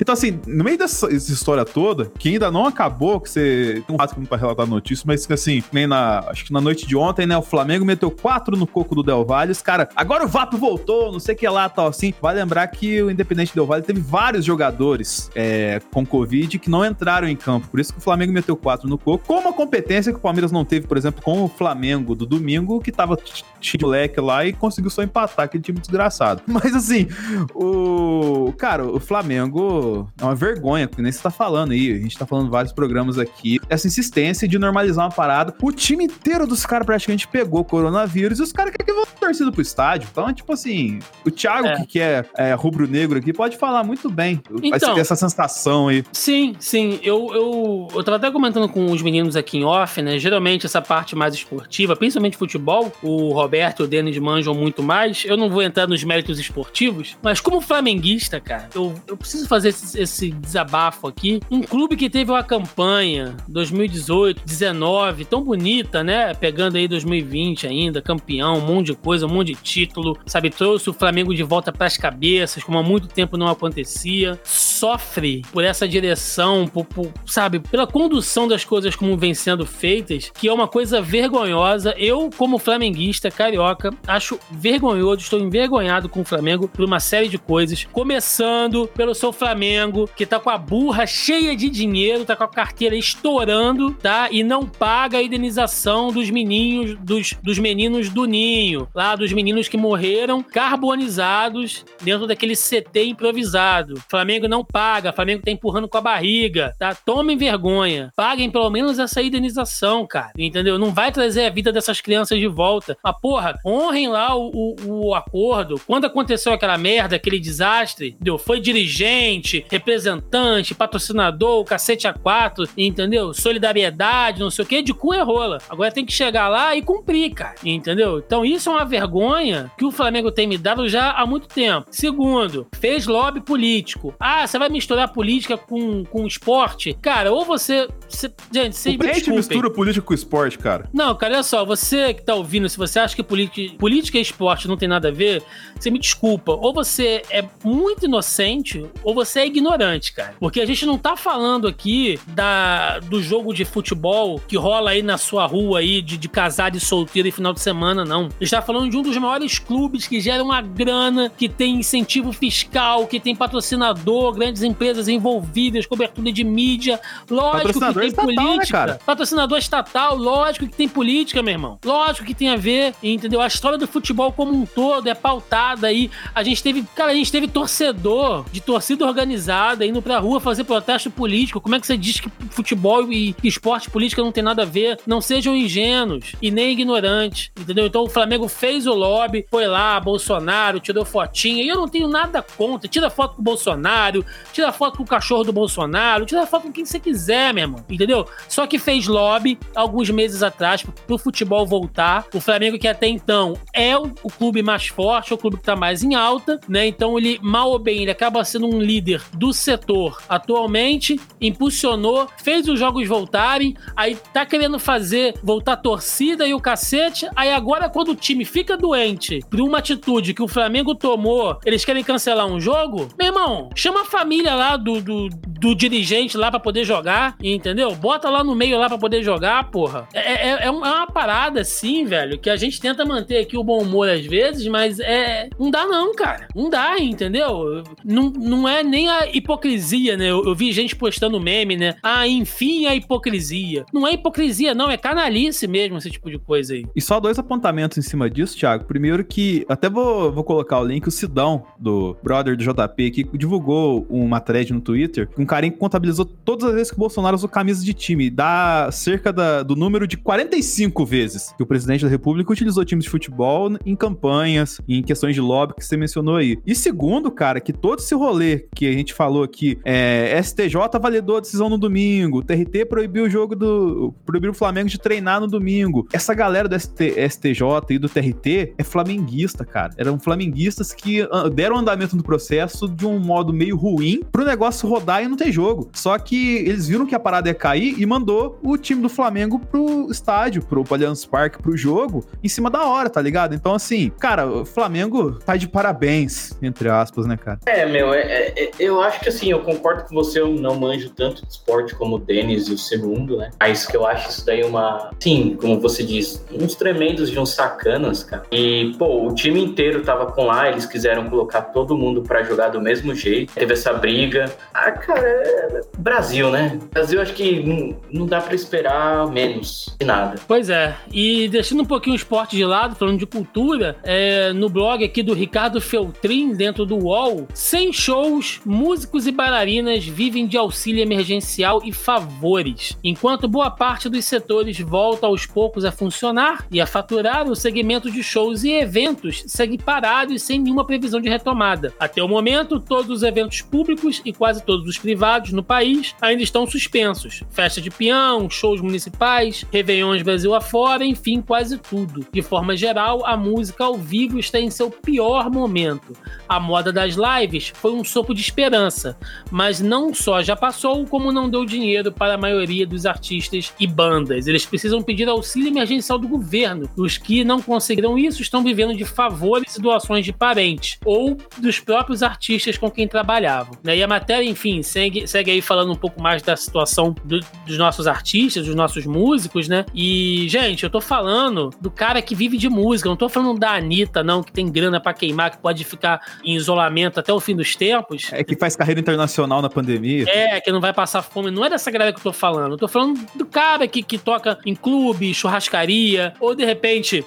[0.00, 3.96] Então, então, assim, no meio dessa história toda, que ainda não acabou, que você tem
[3.96, 6.96] um rato para relatar notícia, mas que assim, nem na, acho que na noite de
[6.96, 10.28] ontem, né, o Flamengo meteu 4 no coco do Del Valle, os cara, agora o
[10.28, 12.14] Vapo voltou, não sei o que lá, tal assim.
[12.22, 16.84] Vai lembrar que o Independente Del Valle teve vários jogadores é, com Covid que não
[16.84, 20.12] entraram em campo, por isso que o Flamengo meteu 4 no coco, com uma competência
[20.12, 23.18] que o Palmeiras não teve, por exemplo, com o Flamengo do domingo, que tava
[23.60, 26.42] cheio de leque lá e conseguiu só empatar aquele time desgraçado.
[26.46, 27.08] Mas assim,
[27.54, 28.52] o.
[28.58, 31.92] Cara, o Flamengo é uma vergonha, que nem você tá falando aí.
[31.92, 33.58] A gente tá falando vários programas aqui.
[33.68, 35.54] Essa insistência de normalizar uma parada.
[35.62, 39.52] O time inteiro dos caras praticamente pegou coronavírus e os caras querem que vão torcido
[39.52, 40.08] pro estádio.
[40.10, 41.86] Então, tipo assim, o Thiago, é.
[41.86, 44.40] que é, é rubro-negro aqui, pode falar muito bem.
[44.62, 46.04] Então, Vai ter essa sensação aí.
[46.12, 46.98] Sim, sim.
[47.02, 50.18] Eu, eu, eu tava até comentando com os meninos aqui em off, né?
[50.18, 55.24] Geralmente essa parte mais esportiva, principalmente futebol, o Roberto e o Denis manjam muito mais.
[55.24, 59.68] Eu não vou entrar nos méritos esportivos, mas como flamenguista, cara, eu, eu preciso fazer
[59.68, 61.40] esse, esse desabafo aqui.
[61.50, 66.32] Um clube que teve uma campanha 2018, 19, tão bonita, né?
[66.34, 70.50] Pegando aí 2020 ainda, campeão, um monte de coisa, um monte de título, sabe?
[70.50, 74.38] Trouxe o Flamengo de volta para as cabeças, como há muito tempo não acontecia.
[74.44, 77.58] Sofre por essa direção, por, por, sabe?
[77.58, 81.94] Pela condução das coisas como vem sendo feitas, que é uma coisa vergonhosa.
[81.96, 87.38] Eu, como flamenguista carioca, acho vergonhoso, estou envergonhado com o Flamengo por uma série de
[87.38, 87.84] coisas.
[87.92, 92.48] Começando pelo seu Flamengo, que tá com a burra cheia de dinheiro, tá com a
[92.48, 94.28] carteira estourando, tá?
[94.30, 99.68] E não paga a indenização dos meninos, dos, dos meninos do Ninho, lá dos meninos
[99.68, 104.00] que morreram carbonizados dentro daquele CT improvisado.
[104.08, 106.94] Flamengo não paga, Flamengo tá empurrando com a barriga, tá?
[106.94, 108.12] Tomem vergonha.
[108.16, 110.32] Paguem pelo menos essa indenização, cara.
[110.38, 110.73] Entendeu?
[110.78, 112.96] Não vai trazer a vida dessas crianças de volta.
[113.02, 115.80] Mas, porra, honrem lá o, o, o acordo.
[115.86, 118.38] Quando aconteceu aquela merda, aquele desastre, entendeu?
[118.38, 123.32] Foi dirigente, representante, patrocinador, o cacete A4, entendeu?
[123.34, 125.58] Solidariedade, não sei o que, de cu é rola.
[125.68, 127.54] Agora tem que chegar lá e cumprir, cara.
[127.64, 128.18] Entendeu?
[128.18, 131.86] Então isso é uma vergonha que o Flamengo tem me dado já há muito tempo.
[131.90, 134.14] Segundo, fez lobby político.
[134.18, 136.96] Ah, você vai misturar política com, com esporte?
[137.00, 139.36] Cara, ou você cê, gente, vocês O me desculpem.
[139.36, 140.88] mistura política com esporte, cara.
[140.94, 144.66] Não, cara, olha só, você que tá ouvindo, se você acha que política, e esporte
[144.66, 145.42] não tem nada a ver,
[145.78, 146.52] você me desculpa.
[146.52, 150.34] Ou você é muito inocente, ou você é ignorante, cara.
[150.40, 155.02] Porque a gente não tá falando aqui da, do jogo de futebol que rola aí
[155.02, 158.28] na sua rua aí, de, de casado e solteiro em final de semana, não.
[158.40, 161.74] A gente tá falando de um dos maiores clubes que geram uma grana, que tem
[161.76, 166.98] incentivo fiscal, que tem patrocinador, grandes empresas envolvidas, cobertura de mídia.
[167.28, 168.78] Lógico que tem estatal, né, política.
[168.78, 168.98] cara?
[169.04, 171.78] Patrocinador estatal, lógico que tem política, meu irmão.
[171.84, 173.40] Lógico que tem a ver, entendeu?
[173.40, 176.10] A história do futebol como um todo é pautada aí.
[176.34, 180.64] A gente teve, cara, a gente teve torcedor de torcida organizada indo pra rua fazer
[180.64, 181.60] protesto político.
[181.60, 184.98] Como é que você diz que futebol e esporte política não tem nada a ver?
[185.06, 187.86] Não sejam ingênuos e nem ignorantes, entendeu?
[187.86, 191.62] Então o Flamengo fez o lobby, foi lá, Bolsonaro, tirou fotinha.
[191.62, 192.88] E eu não tenho nada contra.
[192.88, 196.72] Tira foto com o Bolsonaro, tira foto com o cachorro do Bolsonaro, tira foto com
[196.72, 198.26] quem você quiser, meu irmão, entendeu?
[198.48, 202.26] Só que fez lobby alguns meses atrás pro futebol voltar.
[202.34, 205.62] O Flamengo, que até então é o, o clube mais forte, é o clube que
[205.62, 206.86] tá mais em alta, né?
[206.86, 212.68] Então ele, mal ou bem, ele acaba sendo um líder do setor atualmente, impulsionou, fez
[212.68, 218.10] os jogos voltarem, aí tá querendo fazer voltar torcida e o cacete, aí agora quando
[218.10, 222.60] o time fica doente por uma atitude que o Flamengo tomou, eles querem cancelar um
[222.60, 227.36] jogo, meu irmão, chama a família lá do, do, do dirigente lá pra poder jogar,
[227.42, 227.94] entendeu?
[227.94, 230.08] Bota lá no meio lá pra poder jogar, porra.
[230.12, 233.56] É, é, é um- é uma parada assim, velho, que a gente tenta manter aqui
[233.56, 235.48] o bom humor às vezes, mas é.
[235.58, 236.48] Não dá, não, cara.
[236.54, 237.82] Não dá, entendeu?
[238.04, 240.30] Não, não é nem a hipocrisia, né?
[240.30, 241.94] Eu, eu vi gente postando meme, né?
[242.02, 243.84] Ah, enfim, a hipocrisia.
[243.92, 246.84] Não é hipocrisia, não, é canalice mesmo, esse tipo de coisa aí.
[246.94, 248.84] E só dois apontamentos em cima disso, Thiago.
[248.84, 253.24] Primeiro que, até vou, vou colocar o link, o Sidão, do brother do JP, que
[253.36, 257.36] divulgou uma thread no Twitter, um carinha que contabilizou todas as vezes que o Bolsonaro
[257.36, 258.30] usou camisa de time.
[258.30, 263.04] Dá cerca da- do número de 45 vezes que o presidente da república utilizou times
[263.04, 266.58] de futebol em campanhas, em questões de lobby que você mencionou aí.
[266.66, 271.36] E segundo, cara, que todo esse rolê que a gente falou aqui, é, STJ validou
[271.36, 274.14] a decisão no domingo, o TRT proibiu o jogo do...
[274.24, 276.08] proibiu o Flamengo de treinar no domingo.
[276.10, 277.60] Essa galera do ST, STJ
[277.90, 279.92] e do TRT é flamenguista, cara.
[279.98, 284.88] Eram flamenguistas que ah, deram andamento no processo de um modo meio ruim pro negócio
[284.88, 285.90] rodar e não ter jogo.
[285.92, 289.58] Só que eles viram que a parada ia cair e mandou o time do Flamengo
[289.58, 293.54] pro estádio, pro Allianz Parque, pro jogo, em cima da hora, tá ligado?
[293.54, 297.58] Então, assim, cara, o Flamengo tá de parabéns, entre aspas, né, cara?
[297.66, 300.76] É, meu, é- é- é- eu acho que assim, eu concordo com você, eu não
[300.76, 303.50] manjo tanto de esporte como o Denis e o segundo, né?
[303.60, 305.10] Mas que eu acho isso daí uma.
[305.20, 308.44] Sim, como você diz, uns tremendos de uns sacanas, cara.
[308.52, 312.68] E, pô, o time inteiro tava com lá, eles quiseram colocar todo mundo pra jogar
[312.68, 313.52] do mesmo jeito.
[313.54, 314.50] Teve essa briga.
[314.72, 316.78] Ah, cara, é Brasil, né?
[316.92, 320.40] Brasil acho que não, não dá pra esperar menos nada.
[320.46, 324.68] Pois é, e deixando um pouquinho o esporte de lado, falando de cultura, é, no
[324.68, 330.56] blog aqui do Ricardo Feltrin, dentro do UOL, sem shows, músicos e bailarinas vivem de
[330.56, 332.96] auxílio emergencial e favores.
[333.02, 338.10] Enquanto boa parte dos setores volta aos poucos a funcionar e a faturar, o segmento
[338.10, 341.92] de shows e eventos segue parado e sem nenhuma previsão de retomada.
[341.98, 346.42] Até o momento, todos os eventos públicos e quase todos os privados no país ainda
[346.42, 347.42] estão suspensos.
[347.50, 352.26] Festa de peão, shows municipais, réveillões Brasil afora, enfim, quase tudo.
[352.32, 356.14] De forma geral, a música ao vivo está em seu pior momento.
[356.48, 359.16] A moda das lives foi um sopro de esperança,
[359.50, 363.86] mas não só já passou, como não deu dinheiro para a maioria dos artistas e
[363.86, 364.46] bandas.
[364.46, 366.88] Eles precisam pedir auxílio emergencial do governo.
[366.96, 371.78] Os que não conseguiram isso estão vivendo de favores e doações de parentes ou dos
[371.78, 373.74] próprios artistas com quem trabalhavam.
[373.82, 373.96] né?
[373.96, 377.76] E a matéria, enfim, segue, segue aí falando um pouco mais da situação do- dos
[377.76, 379.73] nossos artistas, dos nossos músicos, né?
[379.94, 383.74] E, gente, eu tô falando do cara que vive de música, não tô falando da
[383.74, 387.56] Anitta, não, que tem grana pra queimar, que pode ficar em isolamento até o fim
[387.56, 388.28] dos tempos.
[388.32, 390.24] É que faz carreira internacional na pandemia.
[390.28, 391.50] É, que não vai passar fome.
[391.50, 392.72] Não é dessa galera que eu tô falando.
[392.72, 397.24] Eu tô falando do cara que, que toca em clube, churrascaria, ou de repente.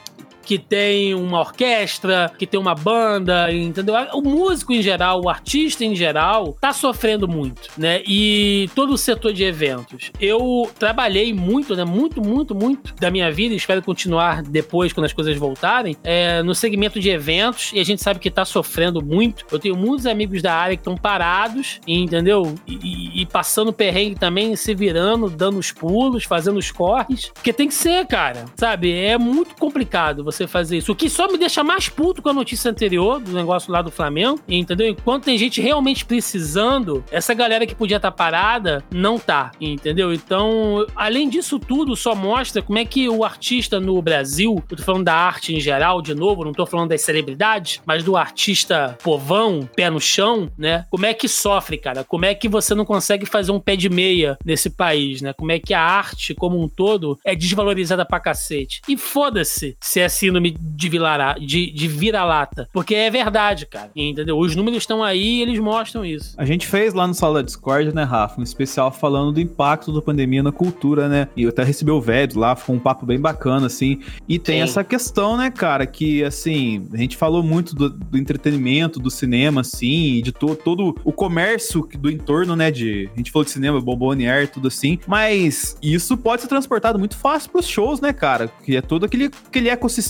[0.47, 3.95] Que tem uma orquestra, que tem uma banda, entendeu?
[4.13, 8.01] O músico em geral, o artista em geral, tá sofrendo muito, né?
[8.07, 10.09] E todo o setor de eventos.
[10.21, 11.83] Eu trabalhei muito, né?
[11.83, 16.41] Muito, muito, muito da minha vida, e espero continuar depois, quando as coisas voltarem, é,
[16.43, 19.45] no segmento de eventos, e a gente sabe que tá sofrendo muito.
[19.51, 22.55] Eu tenho muitos amigos da área que estão parados, entendeu?
[22.65, 27.31] E, e- e passando perrengue também, se virando, dando os pulos, fazendo os corres.
[27.33, 28.45] Porque tem que ser, cara.
[28.55, 28.91] Sabe?
[28.93, 30.23] É muito complicado.
[30.23, 30.91] Você você fazer isso.
[30.91, 33.91] O que só me deixa mais puto com a notícia anterior do negócio lá do
[33.91, 34.87] Flamengo, entendeu?
[34.87, 40.13] Enquanto tem gente realmente precisando, essa galera que podia estar tá parada não tá, entendeu?
[40.13, 44.83] Então, além disso tudo, só mostra como é que o artista no Brasil, eu tô
[44.83, 48.97] falando da arte em geral, de novo, não tô falando das celebridades, mas do artista
[49.03, 50.85] povão, pé no chão, né?
[50.89, 52.03] Como é que sofre, cara?
[52.03, 55.33] Como é que você não consegue fazer um pé de meia nesse país, né?
[55.33, 58.81] Como é que a arte como um todo é desvalorizada pra cacete.
[58.87, 60.89] E foda-se se é síndrome de,
[61.39, 62.67] de, de vira-lata.
[62.71, 63.89] Porque é verdade, cara.
[63.95, 64.37] Entendeu?
[64.37, 66.35] Os números estão aí e eles mostram isso.
[66.37, 68.39] A gente fez lá no Sala Discord, né, Rafa?
[68.39, 71.27] Um especial falando do impacto da pandemia na cultura, né?
[71.35, 73.99] E eu até recebi o Vedes lá, ficou um papo bem bacana, assim.
[74.27, 74.63] E tem Sim.
[74.63, 79.61] essa questão, né, cara, que, assim, a gente falou muito do, do entretenimento, do cinema,
[79.61, 82.69] assim, de to, todo o comércio do entorno, né?
[82.71, 84.99] De, a gente falou de cinema, Bombonier, tudo assim.
[85.07, 88.49] Mas isso pode ser transportado muito fácil pros shows, né, cara?
[88.63, 90.06] Que é todo aquele, aquele ecossistema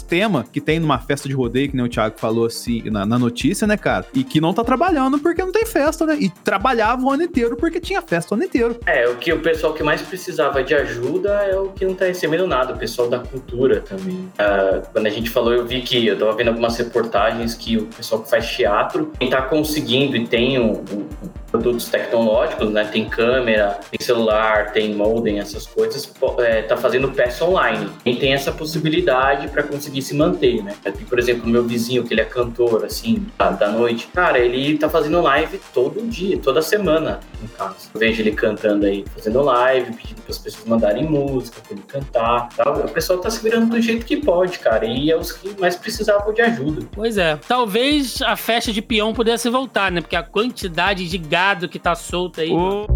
[0.51, 3.67] que tem numa festa de rodeio, que nem o Thiago falou assim na, na notícia,
[3.67, 4.05] né, cara?
[4.13, 6.17] E que não tá trabalhando porque não tem festa, né?
[6.19, 8.79] E trabalhava o ano inteiro porque tinha festa o ano inteiro.
[8.85, 12.05] É, o que o pessoal que mais precisava de ajuda é o que não tá
[12.05, 14.15] recebendo nada, o pessoal da cultura também.
[14.15, 17.85] Uh, quando a gente falou, eu vi que eu tava vendo algumas reportagens que o
[17.85, 21.07] pessoal que faz teatro, quem tá conseguindo e tem um, um
[21.49, 22.85] produtos tecnológicos, né?
[22.85, 27.89] Tem câmera, tem celular, tem modem, essas coisas, é, tá fazendo peça online.
[28.03, 30.73] Quem tem essa possibilidade para conseguir se manter, né?
[30.83, 34.07] Tem, por exemplo, meu vizinho, que ele é cantor, assim, da, noite.
[34.13, 37.89] Cara, ele tá fazendo live todo dia, toda semana, no caso.
[37.93, 41.83] Eu vejo ele cantando aí, fazendo live, pedindo para as pessoas mandarem música, para ele
[41.87, 42.49] cantar.
[42.55, 42.85] Tal.
[42.85, 44.85] O pessoal tá se virando do jeito que pode, cara.
[44.85, 46.85] E é os que mais precisavam de ajuda.
[46.91, 47.37] Pois é.
[47.47, 50.01] Talvez a festa de peão pudesse voltar, né?
[50.01, 52.51] Porque a quantidade de gado que tá solto aí.
[52.51, 52.87] Oh.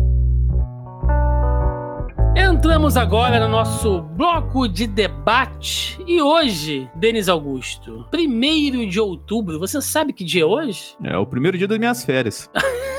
[2.35, 9.79] Entramos agora no nosso bloco de debate e hoje, Denis Augusto, primeiro de outubro, você
[9.79, 10.95] sabe que dia é hoje?
[11.03, 12.49] É o primeiro dia das minhas férias.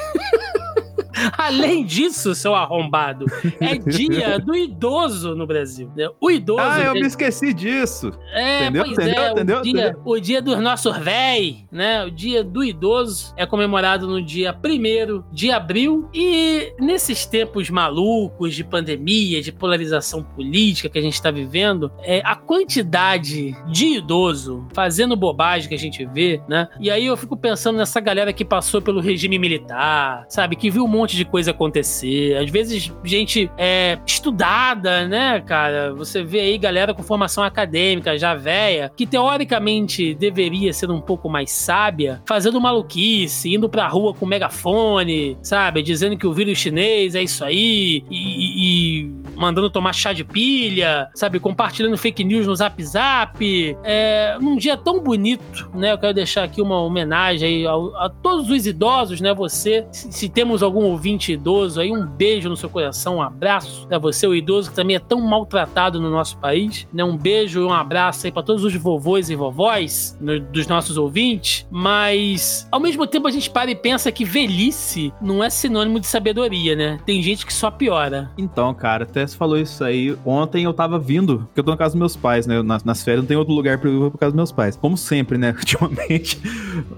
[1.37, 3.27] Além disso, seu arrombado,
[3.61, 5.91] é dia do idoso no Brasil.
[5.97, 6.09] Né?
[6.21, 6.61] O idoso.
[6.61, 8.11] Ah, eu me esqueci disso.
[8.33, 8.85] É, entendeu?
[8.85, 9.23] Pois entendeu?
[9.23, 9.59] É, entendeu?
[9.59, 10.01] O, dia, entendeu?
[10.05, 12.05] o dia dos nossos véi, né?
[12.05, 16.09] O dia do idoso é comemorado no dia 1 de abril.
[16.15, 22.21] E nesses tempos malucos de pandemia, de polarização política que a gente está vivendo, é,
[22.25, 26.69] a quantidade de idoso fazendo bobagem que a gente vê, né?
[26.81, 30.57] E aí eu fico pensando nessa galera que passou pelo regime militar, sabe?
[30.57, 32.37] Que viu um monte de coisa acontecer.
[32.37, 35.93] Às vezes, gente é, estudada, né, cara?
[35.95, 41.29] Você vê aí galera com formação acadêmica, já velha, que teoricamente deveria ser um pouco
[41.29, 45.83] mais sábia, fazendo maluquice, indo pra rua com megafone, sabe?
[45.83, 51.09] Dizendo que o vírus chinês é isso aí, e, e mandando tomar chá de pilha,
[51.15, 51.41] sabe?
[51.41, 53.77] Compartilhando fake news no zap zap.
[53.85, 55.93] É, num dia tão bonito, né?
[55.93, 59.35] Eu quero deixar aqui uma homenagem ao, a todos os idosos, né?
[59.35, 63.89] Você, se, se temos algum ouvinte idoso aí, um beijo no seu coração, um abraço
[63.89, 67.03] para você, o idoso que também é tão maltratado no nosso país, né?
[67.03, 70.97] Um beijo e um abraço aí para todos os vovôs e vovós no, dos nossos
[70.97, 75.99] ouvintes, mas ao mesmo tempo a gente para e pensa que velhice não é sinônimo
[75.99, 77.01] de sabedoria, né?
[77.05, 78.31] Tem gente que só piora.
[78.39, 80.17] Então, cara, até você falou isso aí.
[80.25, 82.63] Ontem eu tava vindo, porque eu tô na casa dos meus pais, né?
[82.63, 84.77] Nas, nas férias não tem outro lugar pra eu ir pra casa dos meus pais.
[84.77, 85.51] Como sempre, né?
[85.59, 86.41] Ultimamente.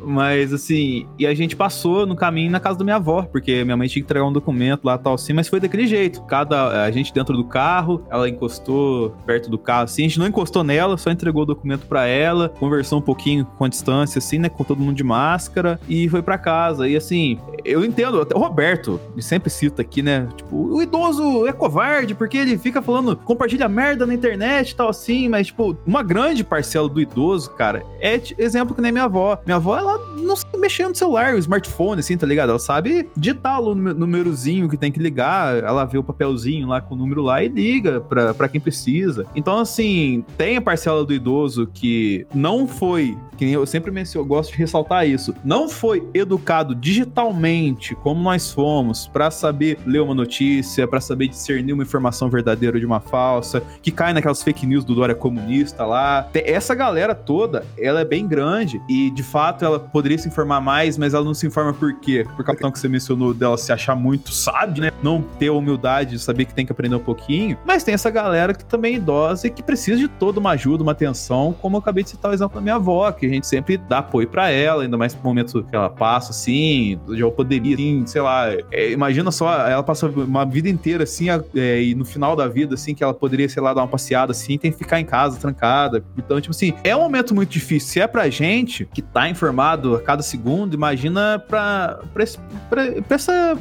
[0.05, 3.77] Mas assim, e a gente passou no caminho na casa da minha avó, porque minha
[3.79, 6.23] mãe tinha que entregar um documento lá tal assim, mas foi daquele jeito.
[6.23, 10.27] Cada a gente dentro do carro, ela encostou perto do carro assim, a gente não
[10.27, 14.39] encostou nela, só entregou o documento para ela, conversou um pouquinho com a distância assim,
[14.39, 16.89] né, com todo mundo de máscara e foi para casa.
[16.89, 21.47] E assim, eu entendo, até o Roberto, ele sempre cita aqui, né, tipo, o idoso
[21.47, 25.77] é covarde porque ele fica falando, compartilha merda na internet e tal assim, mas tipo,
[25.87, 29.39] uma grande parcela do idoso, cara, é exemplo que nem minha avó.
[29.45, 32.51] Minha avó, ela não sabe mexer no celular, o smartphone assim, tá ligado?
[32.51, 36.99] Ela sabe digitar númerozinho que tem que ligar, ela vê o papelzinho lá com o
[36.99, 39.27] número lá e liga pra quem precisa.
[39.35, 44.53] Então, assim, tem a parcela do idoso que não foi, que eu sempre menciono, gosto
[44.53, 50.87] de ressaltar isso, não foi educado digitalmente como nós fomos para saber ler uma notícia,
[50.87, 54.95] para saber discernir uma informação verdadeira de uma falsa, que cai naquelas fake news do
[54.95, 56.29] Dória comunista lá.
[56.35, 60.97] Essa galera toda, ela é bem grande e de fato ela poderia se informar mais,
[60.97, 62.27] mas ela não se informa por quê?
[62.37, 64.91] Por causa que você mencionou dela se achar muito sábio, né?
[65.03, 67.57] Não ter humildade de saber que tem que aprender um pouquinho.
[67.65, 70.83] Mas tem essa galera que também é idosa e que precisa de toda uma ajuda,
[70.83, 73.47] uma atenção, como eu acabei de citar o exemplo da minha avó, que a gente
[73.47, 77.75] sempre dá apoio para ela, ainda mais no momento que ela passa, assim, já poderia,
[77.75, 82.05] assim, sei lá, é, imagina só, ela passa uma vida inteira assim, é, e no
[82.05, 84.79] final da vida, assim, que ela poderia, sei lá, dar uma passeada, assim, tem que
[84.79, 86.05] ficar em casa, trancada.
[86.17, 87.89] Então, tipo assim, é um momento muito difícil.
[87.89, 92.25] Se é pra gente, que tá informado a cada segundo, imagina pra, pra,
[92.69, 93.54] pra, pra essa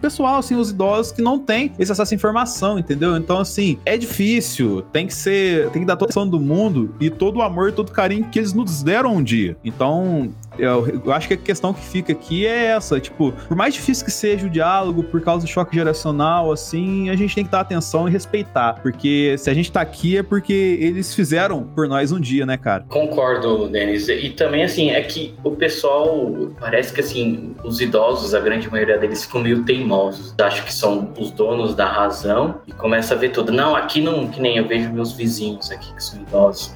[0.00, 3.16] pessoal, assim, os idosos que não tem esse acesso à informação, entendeu?
[3.16, 6.94] Então, assim, é difícil, tem que ser, tem que dar toda a atenção do mundo
[7.00, 9.56] e todo o amor e todo o carinho que eles nos deram um dia.
[9.64, 13.74] Então, eu, eu, acho que a questão que fica aqui é essa, tipo, por mais
[13.74, 17.50] difícil que seja o diálogo, por causa do choque geracional, assim, a gente tem que
[17.50, 21.88] dar atenção e respeitar, porque se a gente tá aqui é porque eles fizeram por
[21.88, 22.84] nós um dia, né, cara?
[22.88, 24.08] Concordo, Denis.
[24.08, 28.98] E também, assim, é que o pessoal, parece que, assim, os idosos, a grande maioria
[28.98, 30.34] deles ficam meio teimosos.
[30.40, 33.52] Acho que são os donos da razão e começa a ver tudo.
[33.52, 36.74] Não, aqui não, que nem eu vejo meus vizinhos aqui que são idosos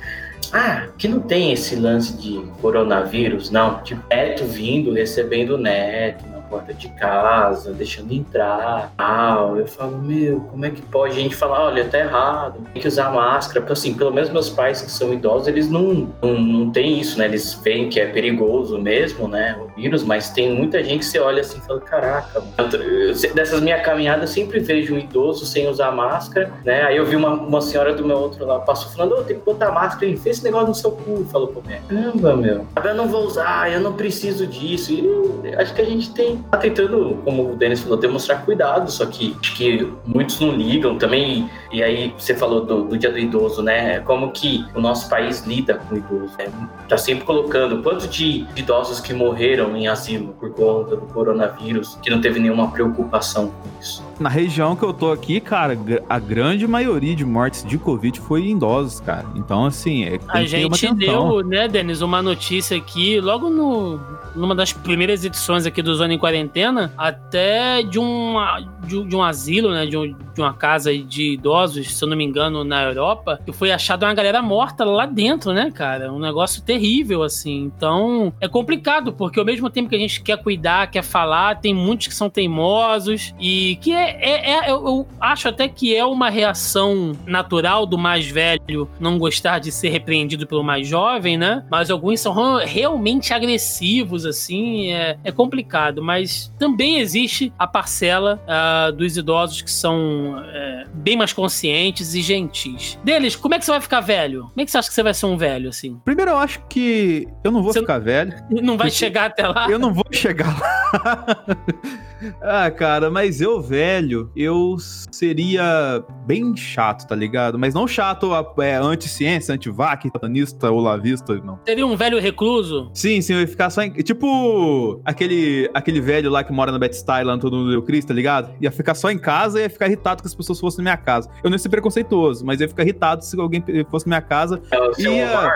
[0.53, 3.83] ah, que não tem esse lance de coronavírus, não.
[3.83, 6.25] Tipo, neto vindo, recebendo neto,
[6.55, 9.57] porta de casa, deixando entrar, tal.
[9.57, 12.87] Eu falo, meu, como é que pode a gente falar, olha, tá errado, tem que
[12.87, 13.61] usar máscara.
[13.61, 17.19] Porque, assim, pelo menos meus pais que são idosos, eles não, não, não têm isso,
[17.19, 17.25] né?
[17.25, 19.57] Eles veem que é perigoso mesmo, né?
[19.61, 23.61] O vírus, mas tem muita gente que você olha assim e fala, caraca, eu, dessas
[23.61, 26.83] minhas caminhadas eu sempre vejo um idoso sem usar máscara, né?
[26.83, 29.39] Aí eu vi uma, uma senhora do meu outro lado passou falando, ô, oh, tem
[29.39, 31.75] que botar máscara, ele fez esse negócio no seu cu, falou mim.
[31.89, 34.93] Caramba, meu, eu não vou usar, eu não preciso disso.
[34.93, 39.07] E acho que a gente tem tá tentando, como o Denis falou, demonstrar cuidado, só
[39.07, 41.49] que acho que muitos não ligam também.
[41.75, 43.99] E aí você falou do, do dia do idoso, né?
[43.99, 46.33] Como que o nosso país lida com o idoso.
[46.39, 46.47] Né?
[46.89, 52.11] Tá sempre colocando quanto de idosos que morreram em asilo por conta do coronavírus, que
[52.11, 54.05] não teve nenhuma preocupação com isso.
[54.21, 55.77] Na região que eu tô aqui, cara,
[56.09, 59.27] a grande maioria de mortes de Covid foi em idosos, cara.
[59.35, 63.99] Então, assim, é, a gente deu, né, Denis, uma notícia aqui, logo no,
[64.35, 69.23] numa das primeiras edições aqui do Zona em Quarentena, até de, uma, de, de um
[69.23, 72.83] asilo, né, de, um, de, uma casa de idosos, se eu não me engano, na
[72.85, 76.13] Europa, que foi achado uma galera morta lá dentro, né, cara?
[76.13, 77.71] Um negócio terrível, assim.
[77.77, 81.75] Então, é complicado, porque ao mesmo tempo que a gente quer cuidar, quer falar, tem
[81.75, 86.31] muitos que são teimosos e que é é, é, eu acho até que é uma
[86.31, 91.65] reação natural do mais velho não gostar de ser repreendido pelo mais jovem, né?
[91.71, 96.03] Mas alguns são realmente agressivos, assim, é, é complicado.
[96.03, 102.23] Mas também existe a parcela uh, dos idosos que são uh, bem mais conscientes e
[102.23, 102.99] gentis.
[103.05, 104.43] Deles, como é que você vai ficar velho?
[104.43, 106.01] Como é que você acha que você vai ser um velho, assim?
[106.05, 108.35] Primeiro, eu acho que eu não vou você ficar velho.
[108.65, 109.69] Não vai chegar até lá?
[109.69, 111.45] Eu não vou chegar lá.
[112.43, 114.77] ah, cara, mas eu, velho, eu
[115.11, 117.59] seria bem chato, tá ligado?
[117.59, 118.31] Mas não chato
[118.61, 121.59] é, anti-ciência, anti-vac, satanista, olavista, não.
[121.67, 122.91] Seria um velho recluso?
[122.95, 123.91] Sim, sim, eu ia ficar só em...
[123.91, 128.09] Tipo, aquele, aquele velho lá que mora na Bed-Stuy, lá no Todo Mundo Deu Cristo,
[128.09, 128.55] tá ligado?
[128.61, 130.97] Ia ficar só em casa e ia ficar irritado que as pessoas fossem na minha
[130.97, 131.29] casa.
[131.45, 134.63] Eu não ia ser preconceituoso, mas ia ficar irritado se alguém fosse na minha casa.
[134.71, 135.53] É seu ia...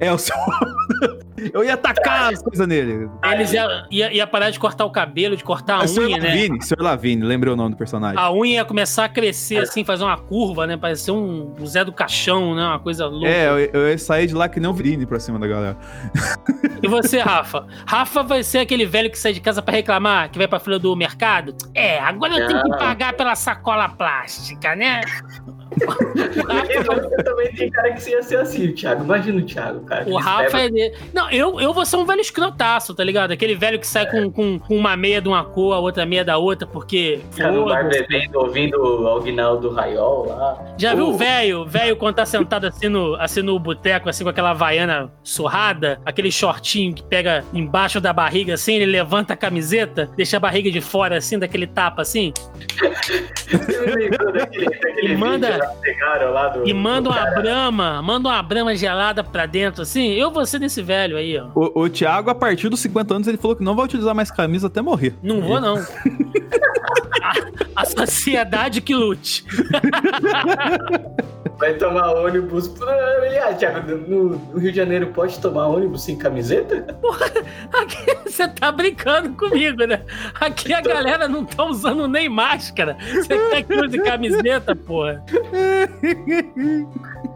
[0.00, 0.36] É o seu.
[1.52, 3.08] Eu ia atacar as coisas nele.
[3.24, 6.28] Eles ia, ia, ia, parar de cortar o cabelo, de cortar a é, unha, né?
[6.28, 6.80] Lavigne, Sr.
[6.80, 8.18] Lavigne, lembrei o nome do personagem.
[8.18, 10.76] A unha ia começar a crescer, assim, fazer uma curva, né?
[10.76, 12.62] Parecer um, um Zé do Caixão, né?
[12.62, 13.28] Uma coisa louca.
[13.28, 15.76] É, eu, eu ia sair de lá que nem um Vini pra cima da galera.
[16.82, 17.66] E você, Rafa?
[17.86, 20.78] Rafa vai ser aquele velho que sai de casa para reclamar, que vai pra fila
[20.78, 21.54] do mercado?
[21.74, 25.00] É, agora eu tenho que pagar pela sacola plástica, né?
[25.74, 29.04] Você também tem cara que ia ser assim, o Thiago.
[29.04, 30.08] Imagina o Thiago, cara.
[30.08, 30.68] O Rafa é.
[30.68, 30.92] De...
[31.12, 33.32] Não, eu, eu vou ser um velho escrotaço, tá ligado?
[33.32, 36.24] Aquele velho que sai com, com, com, uma meia de uma cor, a outra meia
[36.24, 37.20] da outra, porque.
[37.30, 40.74] Fica no bar bebendo, ouvindo o Aguinaldo do Raiol lá.
[40.76, 44.30] Já viu o velho, velho, quando tá sentado assim no, assim no boteco, assim com
[44.30, 50.10] aquela vaiana surrada, aquele shortinho que pega embaixo da barriga assim, ele levanta a camiseta,
[50.16, 52.32] deixa a barriga de fora assim, daquele tapa assim?
[53.50, 59.82] daquele, daquele e manda, do, e manda uma brama, manda uma brama gelada pra dentro,
[59.82, 60.12] assim.
[60.12, 61.48] Eu vou ser desse velho aí, ó.
[61.54, 64.30] O, o Thiago, a partir dos 50 anos, ele falou que não vai utilizar mais
[64.30, 65.14] camisa até morrer.
[65.22, 65.76] Não vou, não.
[67.22, 69.44] a, a sociedade que lute.
[71.58, 72.70] Vai tomar ônibus.
[72.82, 76.82] Aliás, Thiago, no Rio de Janeiro pode tomar ônibus sem camiseta?
[76.94, 77.26] Porra,
[77.72, 80.02] aqui, você tá brincando comigo, né?
[80.40, 82.96] Aqui a galera não tá usando nem máscara.
[83.12, 85.24] Você quer que use camiseta, porra?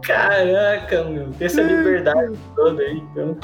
[0.01, 1.29] Caraca, meu.
[1.37, 3.37] Tem essa liberdade toda aí, então.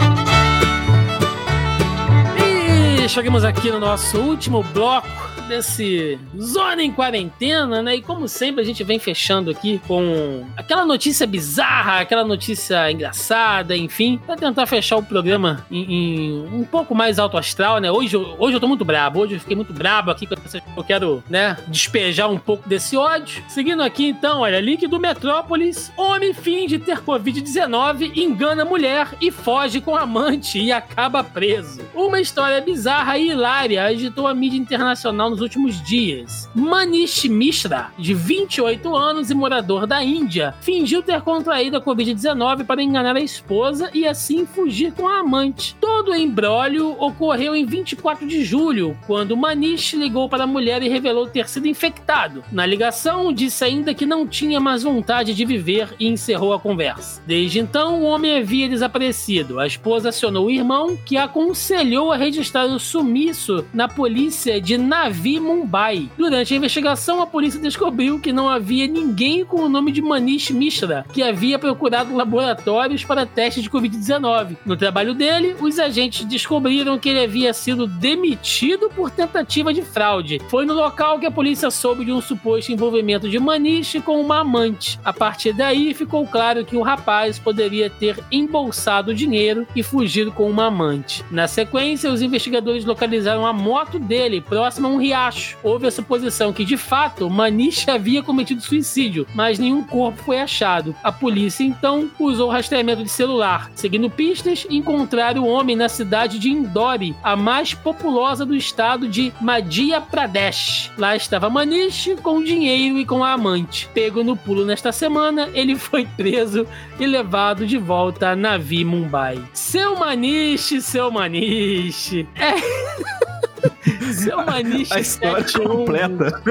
[2.37, 7.95] E chegamos aqui no nosso último bloco desse Zona em Quarentena, né?
[7.95, 13.75] E como sempre, a gente vem fechando aqui com aquela notícia bizarra, aquela notícia engraçada,
[13.75, 17.91] enfim, pra tentar fechar o programa em, em um pouco mais alto astral, né?
[17.91, 20.27] Hoje, hoje eu tô muito brabo, hoje eu fiquei muito brabo aqui,
[20.75, 23.43] eu quero, né, despejar um pouco desse ódio.
[23.47, 29.79] Seguindo aqui, então, olha, link do Metrópolis, homem finge ter Covid-19, engana mulher e foge
[29.81, 31.81] com amante e acaba preso.
[31.93, 36.49] Uma história bizarra e hilária agitou a mídia internacional nos últimos dias.
[36.55, 42.81] Manish Mishra, de 28 anos e morador da Índia, fingiu ter contraído a Covid-19 para
[42.81, 45.75] enganar a esposa e assim fugir com a amante.
[45.81, 50.87] Todo o embrólio ocorreu em 24 de julho, quando Manish ligou para a mulher e
[50.87, 52.41] revelou ter sido infectado.
[52.49, 57.21] Na ligação, disse ainda que não tinha mais vontade de viver e encerrou a conversa.
[57.27, 59.59] Desde então, o homem havia desaparecido.
[59.59, 65.24] A esposa acionou o irmão, que aconselhou a registrar o sumiço na polícia de Navi
[65.39, 66.09] Mumbai.
[66.17, 70.51] Durante a investigação, a polícia descobriu que não havia ninguém com o nome de Manish
[70.51, 74.57] Mishra que havia procurado laboratórios para testes de Covid-19.
[74.65, 80.39] No trabalho dele, os agentes descobriram que ele havia sido demitido por tentativa de fraude.
[80.49, 84.41] Foi no local que a polícia soube de um suposto envolvimento de Manish com uma
[84.41, 84.99] amante.
[85.03, 90.49] A partir daí, ficou claro que o rapaz poderia ter embolsado dinheiro e fugido com
[90.49, 91.23] uma amante.
[91.31, 95.14] Na sequência, os investigadores localizaram a moto dele próxima a um riacho.
[95.63, 100.93] Houve a suposição que, de fato, Manish havia cometido suicídio, mas nenhum corpo foi achado.
[101.01, 103.71] A polícia, então, usou rastreamento de celular.
[103.75, 109.31] Seguindo pistas, encontraram o homem na cidade de Indore, a mais populosa do estado de
[109.39, 110.91] Madhya Pradesh.
[110.97, 113.89] Lá estava Manish com dinheiro e com a amante.
[113.93, 116.67] Pego no pulo nesta semana, ele foi preso
[116.99, 119.41] e levado de volta a Navi Mumbai.
[119.53, 122.27] Seu Manish, seu Manish.
[122.35, 123.35] É.
[124.13, 125.67] Seu Maniche A história 71.
[125.67, 126.41] completa.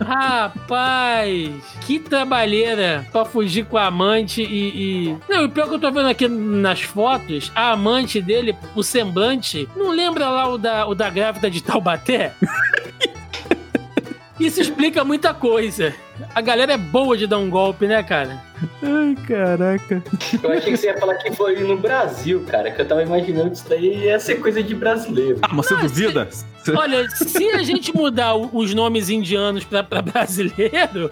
[0.00, 1.50] Rapaz,
[1.82, 5.16] que trabalheira pra fugir com a amante e, e.
[5.28, 9.68] Não, o pior que eu tô vendo aqui nas fotos, a amante dele, o semblante,
[9.76, 12.32] não lembra lá o da, o da grávida de Taubaté?
[14.46, 15.94] Isso explica muita coisa.
[16.34, 18.40] A galera é boa de dar um golpe, né, cara?
[18.82, 20.02] Ai, caraca.
[20.42, 23.50] Eu achei que você ia falar que foi no Brasil, cara, que eu tava imaginando
[23.50, 25.38] que isso daí ia ser coisa de brasileiro.
[25.42, 26.28] Ah, mas você duvida?
[26.76, 31.10] Olha, se a gente mudar os nomes indianos pra, pra brasileiro,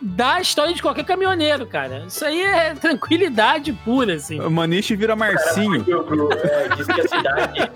[0.00, 2.04] dá a história de qualquer caminhoneiro, cara.
[2.08, 4.40] Isso aí é tranquilidade pura, assim.
[4.40, 5.84] O Maniche vira Marcinho.
[5.84, 7.70] Pro- é, diz que a cidade.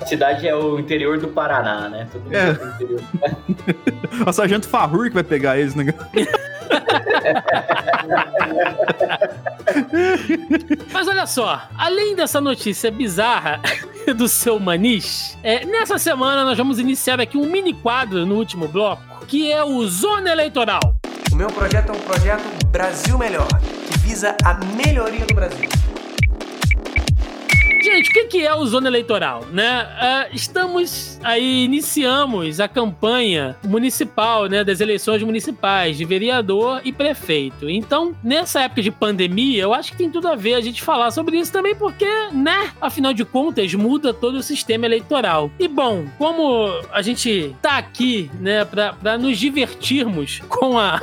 [0.00, 2.08] A cidade é o interior do Paraná, né?
[2.10, 2.48] Todo mundo É.
[2.48, 2.52] é.
[2.54, 3.00] do interior.
[4.26, 5.84] O sargento Farrur que vai pegar eles, né?
[10.92, 13.60] Mas olha só, além dessa notícia bizarra
[14.16, 18.66] do seu Manish, é, nessa semana nós vamos iniciar aqui um mini quadro no último
[18.68, 20.80] bloco, que é o Zona Eleitoral.
[21.32, 23.48] O meu projeto é um projeto Brasil Melhor,
[23.86, 25.68] que visa a melhoria do Brasil.
[27.90, 29.66] Gente, o que, que é o Zona Eleitoral, né?
[29.98, 37.68] Ah, estamos aí, iniciamos a campanha municipal, né, das eleições municipais de vereador e prefeito.
[37.68, 41.10] Então, nessa época de pandemia, eu acho que tem tudo a ver a gente falar
[41.10, 45.50] sobre isso também, porque, né, afinal de contas, muda todo o sistema eleitoral.
[45.58, 51.00] E bom, como a gente tá aqui, né, pra, pra nos divertirmos com a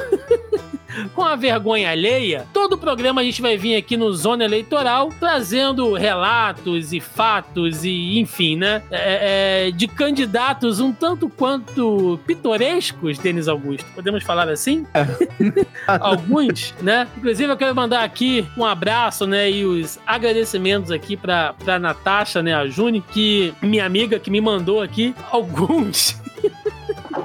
[1.14, 5.94] com a vergonha alheia, todo programa a gente vai vir aqui no Zona Eleitoral trazendo
[5.94, 8.82] relatos e fatos e, enfim, né?
[8.92, 13.86] é, é, de candidatos um tanto quanto pitorescos, Denis Augusto.
[13.94, 14.86] Podemos falar assim?
[15.88, 17.08] Alguns, né?
[17.18, 19.50] Inclusive, eu quero mandar aqui um abraço, né?
[19.50, 22.54] E os agradecimentos aqui pra, pra Natasha, né?
[22.54, 26.20] A Juni, que minha amiga que me mandou aqui alguns.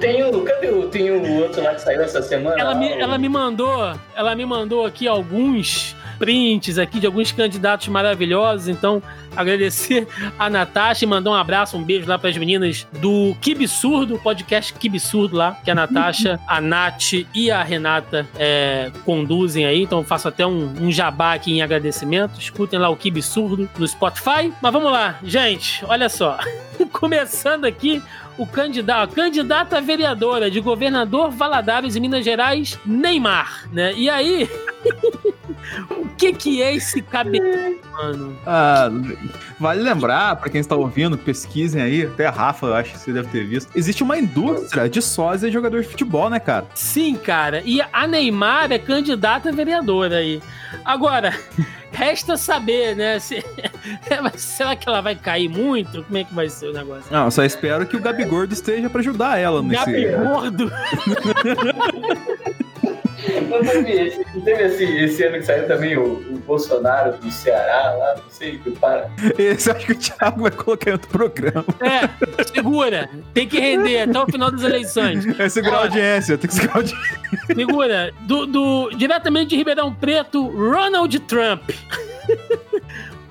[0.02, 0.42] Tem o.
[0.42, 0.88] Cadê o.
[0.88, 2.60] Tem o outro lá que saiu essa semana?
[2.60, 7.88] Ela me, ela me mandou, ela me mandou aqui alguns prints aqui de alguns candidatos
[7.88, 9.02] maravilhosos, então
[9.34, 10.06] agradecer
[10.38, 14.72] a Natasha e mandar um abraço, um beijo lá para as meninas do Kibsurdo, podcast
[14.74, 20.28] Kibsurdo lá, que a Natasha, a Nath e a Renata é, conduzem aí, então faço
[20.28, 24.92] até um, um jabá aqui em agradecimento, escutem lá o Kibsurdo no Spotify, mas vamos
[24.92, 26.38] lá, gente, olha só,
[26.92, 28.00] começando aqui
[28.38, 33.92] o candidato, a candidata vereadora de governador Valadares em Minas Gerais, Neymar, né?
[33.94, 34.48] E aí,
[35.90, 38.36] o que que é esse cabelo, mano?
[38.46, 38.90] Ah,
[39.58, 43.12] vale lembrar, pra quem está ouvindo, pesquisem aí, até a Rafa, eu acho que você
[43.12, 43.70] deve ter visto.
[43.74, 46.66] Existe uma indústria de sósia e jogador de futebol, né, cara?
[46.74, 47.62] Sim, cara.
[47.64, 50.40] E a Neymar é candidata vereadora aí.
[50.84, 51.32] Agora,
[51.92, 53.18] resta saber, né?
[53.18, 53.44] Se...
[54.36, 56.02] será que ela vai cair muito?
[56.04, 57.12] Como é que vai ser o negócio?
[57.12, 59.84] Não, só espero que o Gabi Gordo esteja pra ajudar ela nesse.
[59.84, 60.72] Gabi Gordo?
[63.48, 67.30] Não teve, esse, não teve esse, esse ano que saiu também o, o Bolsonaro do
[67.30, 69.10] Ceará lá, não sei, que para.
[69.38, 71.64] Esse eu acho que o Thiago vai colocar em outro programa.
[71.80, 73.08] É, segura.
[73.32, 75.24] Tem que render até o final das eleições.
[75.38, 77.20] É segurar a audiência, tem que segurar a audiência.
[77.54, 78.12] Segura.
[78.20, 81.70] Do, do, diretamente de Ribeirão Preto, Ronald Trump.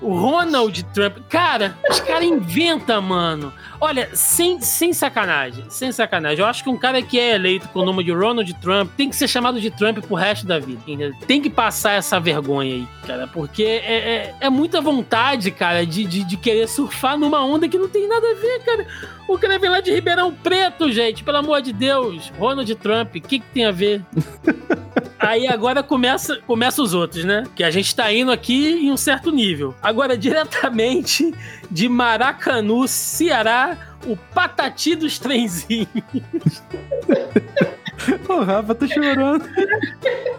[0.02, 1.18] O Ronald Trump.
[1.28, 3.52] Cara, os caras inventam, mano.
[3.80, 5.64] Olha, sem, sem sacanagem.
[5.68, 6.40] Sem sacanagem.
[6.40, 9.08] Eu acho que um cara que é eleito com o nome de Ronald Trump tem
[9.08, 10.80] que ser chamado de Trump pro resto da vida.
[10.82, 11.12] Entendeu?
[11.26, 13.28] Tem que passar essa vergonha aí, cara.
[13.28, 17.78] Porque é, é, é muita vontade, cara, de, de, de, querer surfar numa onda que
[17.78, 18.86] não tem nada a ver, cara.
[19.28, 21.22] O cara vem lá de Ribeirão Preto, gente.
[21.22, 22.32] Pelo amor de Deus.
[22.38, 24.02] Ronald Trump, o que, que tem a ver?
[25.22, 27.44] Aí agora começa, começa os outros, né?
[27.54, 29.72] Que a gente tá indo aqui em um certo nível.
[29.80, 31.32] Agora, diretamente
[31.70, 35.86] de Maracanu, Ceará, o Patati dos Trenzinhos.
[38.28, 39.44] O Rafa tá chorando.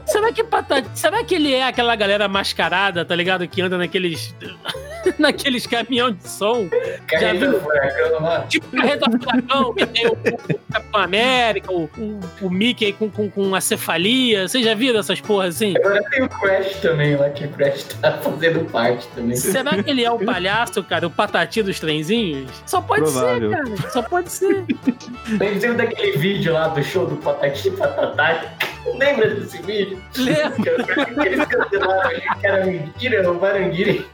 [0.05, 0.87] Será que Patati.
[0.95, 3.47] Será que ele é aquela galera mascarada, tá ligado?
[3.47, 4.35] Que anda naqueles.
[5.19, 6.67] naqueles caminhão de som.
[7.07, 8.41] Carreta do furacão lá.
[8.41, 13.09] Tipo carreta do furacão, que tem o, o Capitão América, o, o, o Mickey com,
[13.09, 14.47] com, com a cefalia.
[14.47, 15.75] Vocês já viram essas porras assim?
[15.77, 19.35] Agora tem o Crash também lá, que o Crash tá fazendo parte também.
[19.35, 21.07] Será que ele é o palhaço, cara?
[21.07, 22.51] O patati dos trenzinhos?
[22.65, 23.49] Só pode Provável.
[23.49, 23.91] ser, cara.
[23.91, 24.65] Só pode ser.
[25.39, 27.42] Lembra daquele vídeo lá do show do Patati
[27.77, 28.55] Patatá?
[28.85, 30.01] Lembra desse vídeo?
[30.17, 30.71] Lembro.
[31.25, 34.05] Eles cancelaram que era mentira, o Baranguiri.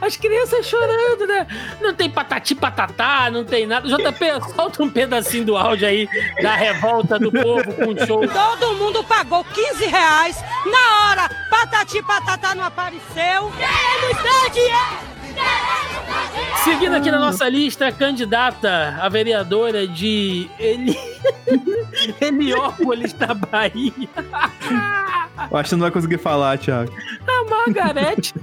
[0.00, 1.46] As crianças chorando, né?
[1.80, 3.88] Não tem patati patatá, não tem nada.
[3.88, 6.08] JP, solta um pedacinho do áudio aí
[6.42, 8.20] da revolta do povo com o show.
[8.28, 10.36] Todo mundo pagou 15 reais
[10.66, 11.28] na hora.
[11.50, 13.50] Patati patatá não apareceu.
[13.56, 15.17] Queremos dar dinheiro.
[16.64, 20.96] Seguindo aqui na nossa lista, a candidata a vereadora de Eli...
[22.20, 23.92] Heliópolis, da Bahia.
[25.50, 26.92] Eu acho que você não vai conseguir falar, Thiago.
[27.26, 28.34] A Margarete.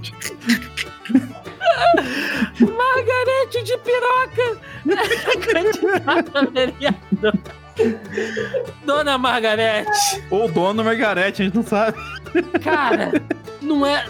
[2.60, 4.58] Margarete de piroca.
[5.54, 7.56] Candidata a vereadora.
[8.86, 10.24] Dona Margarete.
[10.30, 11.98] Ou Dona Margarete, a gente não sabe.
[12.64, 13.12] Cara,
[13.62, 14.06] não é.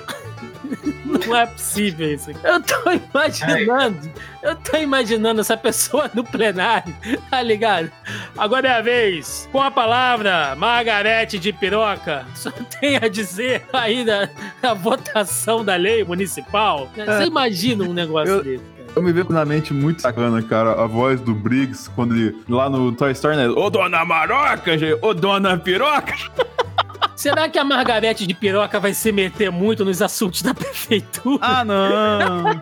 [1.06, 2.32] Não é possível isso.
[2.44, 4.12] Eu tô imaginando.
[4.44, 6.94] Eu tô imaginando essa pessoa no plenário,
[7.32, 7.92] tá ligado?
[8.38, 9.50] Agora é a vez.
[9.52, 12.26] Com a palavra, Margarete de Piroca.
[12.36, 14.30] Só tem a dizer aí da,
[14.62, 16.90] da votação da lei municipal.
[16.96, 18.76] Você imagina um negócio Eu- desse, cara?
[18.96, 22.70] Eu me vejo na mente muito sacana, cara, a voz do Briggs, quando ele, lá
[22.70, 23.50] no Toy Story, né?
[23.50, 24.98] Ô, Dona Maroca, gente!
[25.02, 26.14] Ô, Dona Piroca!
[27.26, 31.40] Será que a Margarete de Piroca vai se meter muito nos assuntos da prefeitura?
[31.42, 32.62] Ah, não!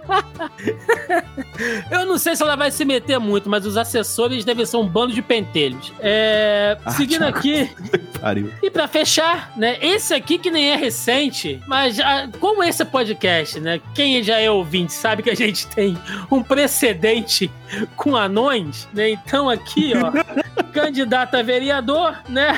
[1.91, 4.87] Eu não sei se ela vai se meter muito, mas os assessores devem ser um
[4.87, 5.91] bando de pentelhos.
[5.99, 7.37] É, Ah, seguindo Thiago.
[7.37, 7.69] aqui,
[8.21, 8.53] Pariu.
[8.63, 9.77] e pra fechar, né?
[9.81, 13.81] Esse aqui que nem é recente, mas ah, como esse é podcast, né?
[13.93, 15.97] Quem já é ouvinte sabe que a gente tem
[16.31, 17.51] um precedente
[17.97, 19.09] com anões, né?
[19.09, 20.09] Então aqui, ó,
[20.71, 22.57] candidato a vereador, né?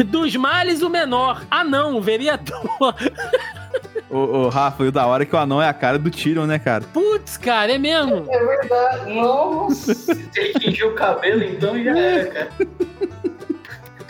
[0.06, 1.44] Dos males, o menor.
[1.50, 2.94] Anão, o vereador.
[4.08, 6.10] Ô, ô, Rafa, e o da hora é que o anão é a cara do
[6.10, 6.82] Tyrion, né, cara?
[6.92, 8.26] Putz, cara, é mesmo.
[8.28, 9.14] É verdade.
[9.14, 9.94] Nossa.
[9.94, 12.50] Se ele tingiu o cabelo, então já era, cara.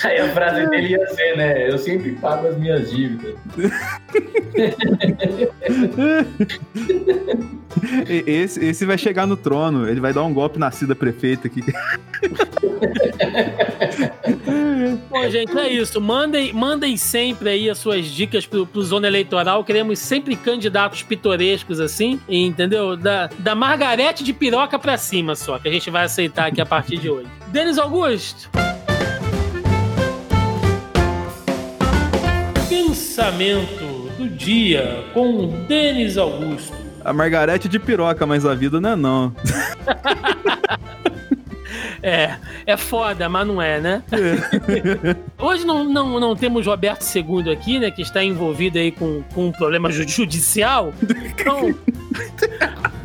[0.05, 1.71] Aí a frase dele ia ser, né?
[1.71, 3.35] Eu sempre pago as minhas dívidas.
[8.09, 11.47] E- Esse, esse vai chegar no trono, ele vai dar um golpe na Cida prefeita
[11.47, 11.63] aqui.
[15.09, 16.01] Bom, gente, é isso.
[16.01, 19.65] Mandem, mandem sempre aí as suas dicas pro, pro Zona Eleitoral.
[19.65, 22.97] Queremos sempre candidatos pitorescos, assim, entendeu?
[22.97, 26.67] Da, da Margarete de piroca pra cima só, que a gente vai aceitar aqui a
[26.67, 27.29] partir de hoje.
[27.49, 28.51] Denis Augusto.
[32.71, 36.73] Pensamento do dia com Denis Augusto.
[37.05, 39.35] A Margarete de piroca, mas a vida não é não.
[42.03, 44.03] É, é foda, mas não é, né?
[45.39, 47.91] Hoje não, não, não temos Roberto II aqui, né?
[47.91, 50.95] Que está envolvido aí com, com um problema ju- judicial.
[51.39, 51.75] Então,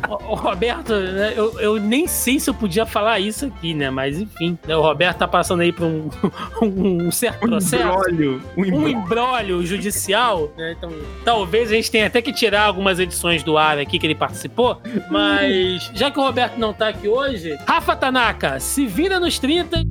[0.08, 3.90] o, Roberto, né, eu, eu nem sei se eu podia falar isso aqui, né?
[3.90, 5.84] Mas enfim, né, o Roberto tá passando aí por
[6.62, 8.42] um, um certo Um processo embrólio.
[8.56, 8.88] Um um embrólio.
[8.88, 10.74] embrólio judicial, né?
[10.76, 10.90] Então,
[11.24, 14.80] talvez a gente tenha até que tirar algumas edições do ar aqui que ele participou,
[15.10, 19.82] mas já que o Roberto não tá aqui hoje, Rafa Tanaka, se vira nos 30.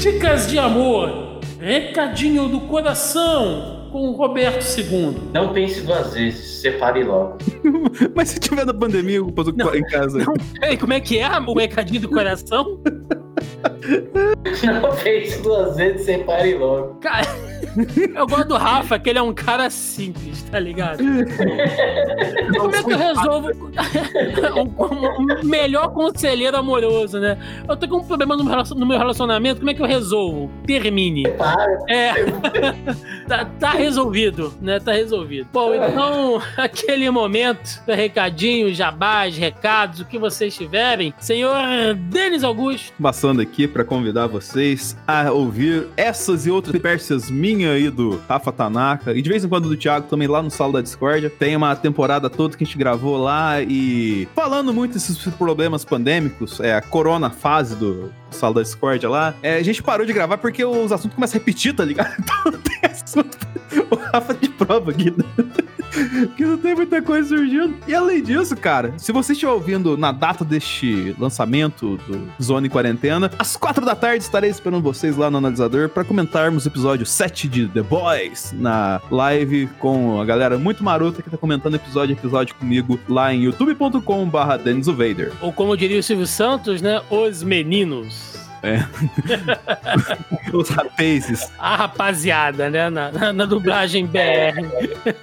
[0.00, 3.79] Dicas de amor, recadinho do coração.
[3.90, 5.16] Com o Roberto II.
[5.32, 7.38] Não pense duas vezes, separe logo.
[8.14, 10.18] Mas se tiver na pandemia, eu posso Não, em casa.
[10.18, 12.80] Não, Ei, como é que é o recadinho do coração?
[14.64, 16.94] Não pense duas vezes, separe logo.
[16.96, 17.26] Cara,
[18.14, 20.98] eu gosto do Rafa, que ele é um cara simples, tá ligado?
[22.58, 23.48] Como é que eu resolvo
[24.56, 27.38] um, um melhor conselheiro amoroso, né?
[27.68, 28.44] Eu tô com um problema no
[28.86, 30.50] meu relacionamento, como é que eu resolvo?
[30.66, 31.28] Termine.
[31.30, 31.78] Para.
[31.88, 32.12] É.
[33.28, 34.80] tá, tá resolvido, né?
[34.80, 35.48] Tá resolvido.
[35.52, 41.14] Bom, então, aquele momento, recadinhos, jabás, recados, o que vocês tiverem.
[41.18, 42.92] Senhor Denis Augusto.
[43.00, 47.30] Passando aqui pra convidar vocês a ouvir essas e outras pérsias
[47.66, 50.74] aí do Rafa Tanaka e de vez em quando do Thiago também lá no Sala
[50.74, 51.30] da Discordia.
[51.30, 56.60] Tem uma temporada toda que a gente gravou lá e falando muito desses problemas pandêmicos,
[56.60, 59.34] é a corona fase do Sala da Discordia lá.
[59.42, 62.10] É, a gente parou de gravar porque os assuntos começam a repetir, tá ligado?
[62.20, 63.38] Então não tem assunto.
[63.90, 65.12] O Rafa de prova aqui.
[66.36, 67.76] que não tem muita coisa surgindo.
[67.86, 73.30] E além disso, cara, se você estiver ouvindo na data deste lançamento do Zone Quarentena,
[73.38, 77.48] às quatro da tarde estarei esperando vocês lá no analisador para comentarmos o episódio 7
[77.48, 82.18] de The Boys na live com a galera muito marota que tá comentando episódio a
[82.18, 84.60] episódio comigo lá em youtube.com/barra.
[85.40, 87.00] Ou como diria o Silvio Santos, né?
[87.10, 88.19] Os meninos.
[90.52, 91.50] Os rapazes.
[91.58, 92.90] A rapaziada, né?
[92.90, 94.58] Na, na- na dublagem BR.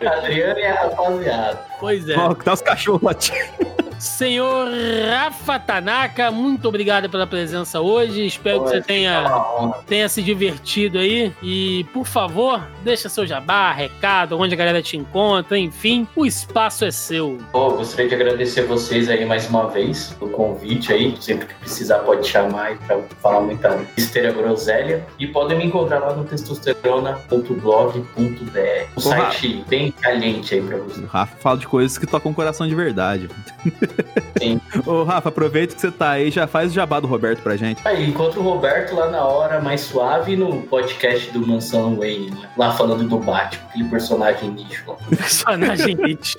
[0.05, 1.59] Adriano e a rapaziada.
[1.79, 2.17] Pois é.
[2.17, 3.37] Ó, tá os cachorros latindo.
[3.99, 4.67] Senhor
[5.09, 8.25] Rafa Tanaka, muito obrigado pela presença hoje.
[8.25, 9.25] Espero que você tenha,
[9.87, 11.33] tenha se divertido aí.
[11.41, 16.85] E, por favor, deixa seu jabá, recado, onde a galera te encontra, enfim, o espaço
[16.85, 17.37] é seu.
[17.51, 21.15] Pô, gostaria de agradecer vocês aí mais uma vez pelo convite aí.
[21.19, 25.05] Sempre que precisar pode chamar aí pra falar muita besteira groselha.
[25.17, 28.01] E podem me encontrar lá no testosterona.blog.br.
[28.95, 31.03] Um site bem caliente aí pra vocês.
[31.03, 33.27] O Rafa fala de coisas que tocam o coração de verdade.
[34.37, 34.59] Sim.
[34.85, 37.81] Ô, Rafa, aproveita que você tá aí, já faz o jabá do Roberto pra gente.
[37.85, 42.49] Aí, encontro o Roberto lá na hora mais suave no podcast do Mansão Wayne, né?
[42.57, 44.95] lá falando do Batman, aquele personagem nicho lá.
[45.17, 46.37] Personagem hit.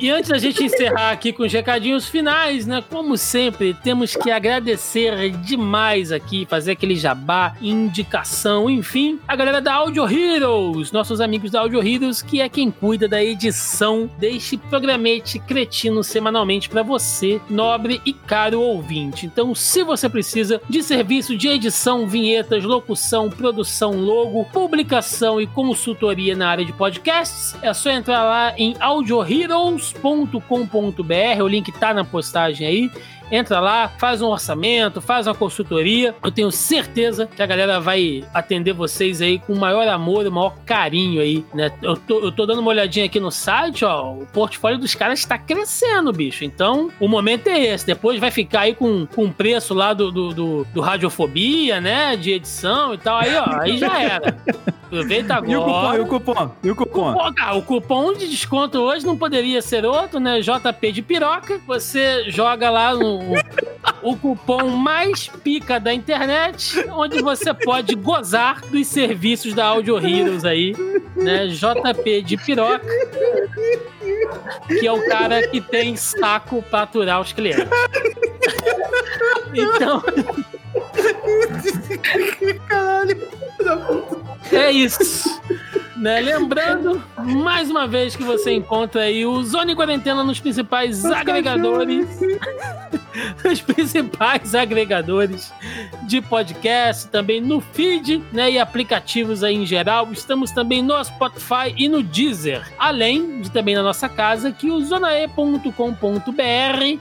[0.00, 2.82] E antes da gente encerrar aqui com os recadinhos finais, né?
[2.88, 9.74] Como sempre, temos que agradecer demais aqui, fazer aquele jabá, indicação, enfim, a galera da
[9.74, 15.38] Audio Heroes, nossos amigos da Audio Heroes, que é quem cuida da edição deste programete
[15.46, 19.26] cretino semanalmente para você, nobre e caro ouvinte.
[19.26, 26.36] Então, se você precisa de serviço de edição, vinhetas, locução, produção, logo, publicação e consultoria
[26.36, 32.66] na área de podcasts, é só entrar lá em audioheroes.com.br, o link tá na postagem
[32.66, 32.90] aí.
[33.30, 36.14] Entra lá, faz um orçamento, faz uma consultoria.
[36.22, 40.28] Eu tenho certeza que a galera vai atender vocês aí com o maior amor e
[40.28, 41.70] o maior carinho aí, né?
[41.82, 44.12] Eu tô, eu tô dando uma olhadinha aqui no site, ó.
[44.12, 46.44] O portfólio dos caras está crescendo, bicho.
[46.44, 47.86] Então, o momento é esse.
[47.86, 52.16] Depois vai ficar aí com, com o preço lá do, do, do, do Radiofobia, né?
[52.16, 53.18] De edição e tal.
[53.18, 54.36] Aí, ó, aí já era.
[54.90, 55.52] Aproveita agora.
[55.52, 57.32] E o cupom, e o cupom, e o cupom.
[57.34, 60.40] Cara, o cupom de desconto hoje não poderia ser outro, né?
[60.40, 61.60] JP de piroca.
[61.64, 63.20] Você joga lá no,
[64.02, 70.44] o cupom mais pica da internet, onde você pode gozar dos serviços da Audio Heroes
[70.44, 70.74] aí,
[71.14, 71.46] né?
[71.46, 72.84] JP de piroca.
[74.66, 77.68] Que é o cara que tem saco pra aturar os clientes.
[79.54, 80.02] Então,
[82.68, 83.16] Caralho.
[84.52, 85.40] É isso.
[85.96, 86.20] Né?
[86.20, 92.08] Lembrando, mais uma vez, que você encontra aí o Zone Quarentena nos principais agregadores.
[93.44, 95.52] os principais agregadores
[96.06, 100.08] de podcast, também no feed né, e aplicativos aí em geral.
[100.12, 102.66] Estamos também no Spotify e no Deezer.
[102.78, 105.72] Além de também na nossa casa, que o zonae.com.br,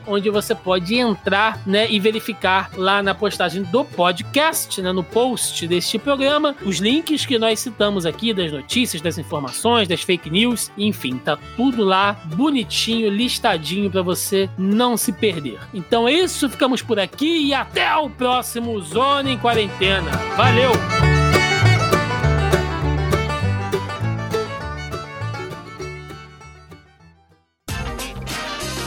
[0.08, 5.68] onde você pode entrar né, e verificar lá na postagem do podcast, né, no post
[5.68, 10.72] deste programa, os links que nós citamos aqui das notícias, das informações, das fake news,
[10.78, 15.60] enfim, tá tudo lá bonitinho, listadinho para você não se perder.
[16.00, 20.10] Então é isso, ficamos por aqui e até o próximo Zona em Quarentena.
[20.38, 20.72] Valeu!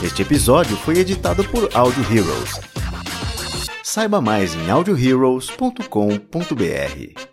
[0.03, 2.59] Este episódio foi editado por Audio Heroes.
[3.83, 7.32] Saiba mais em audioheroes.com.br.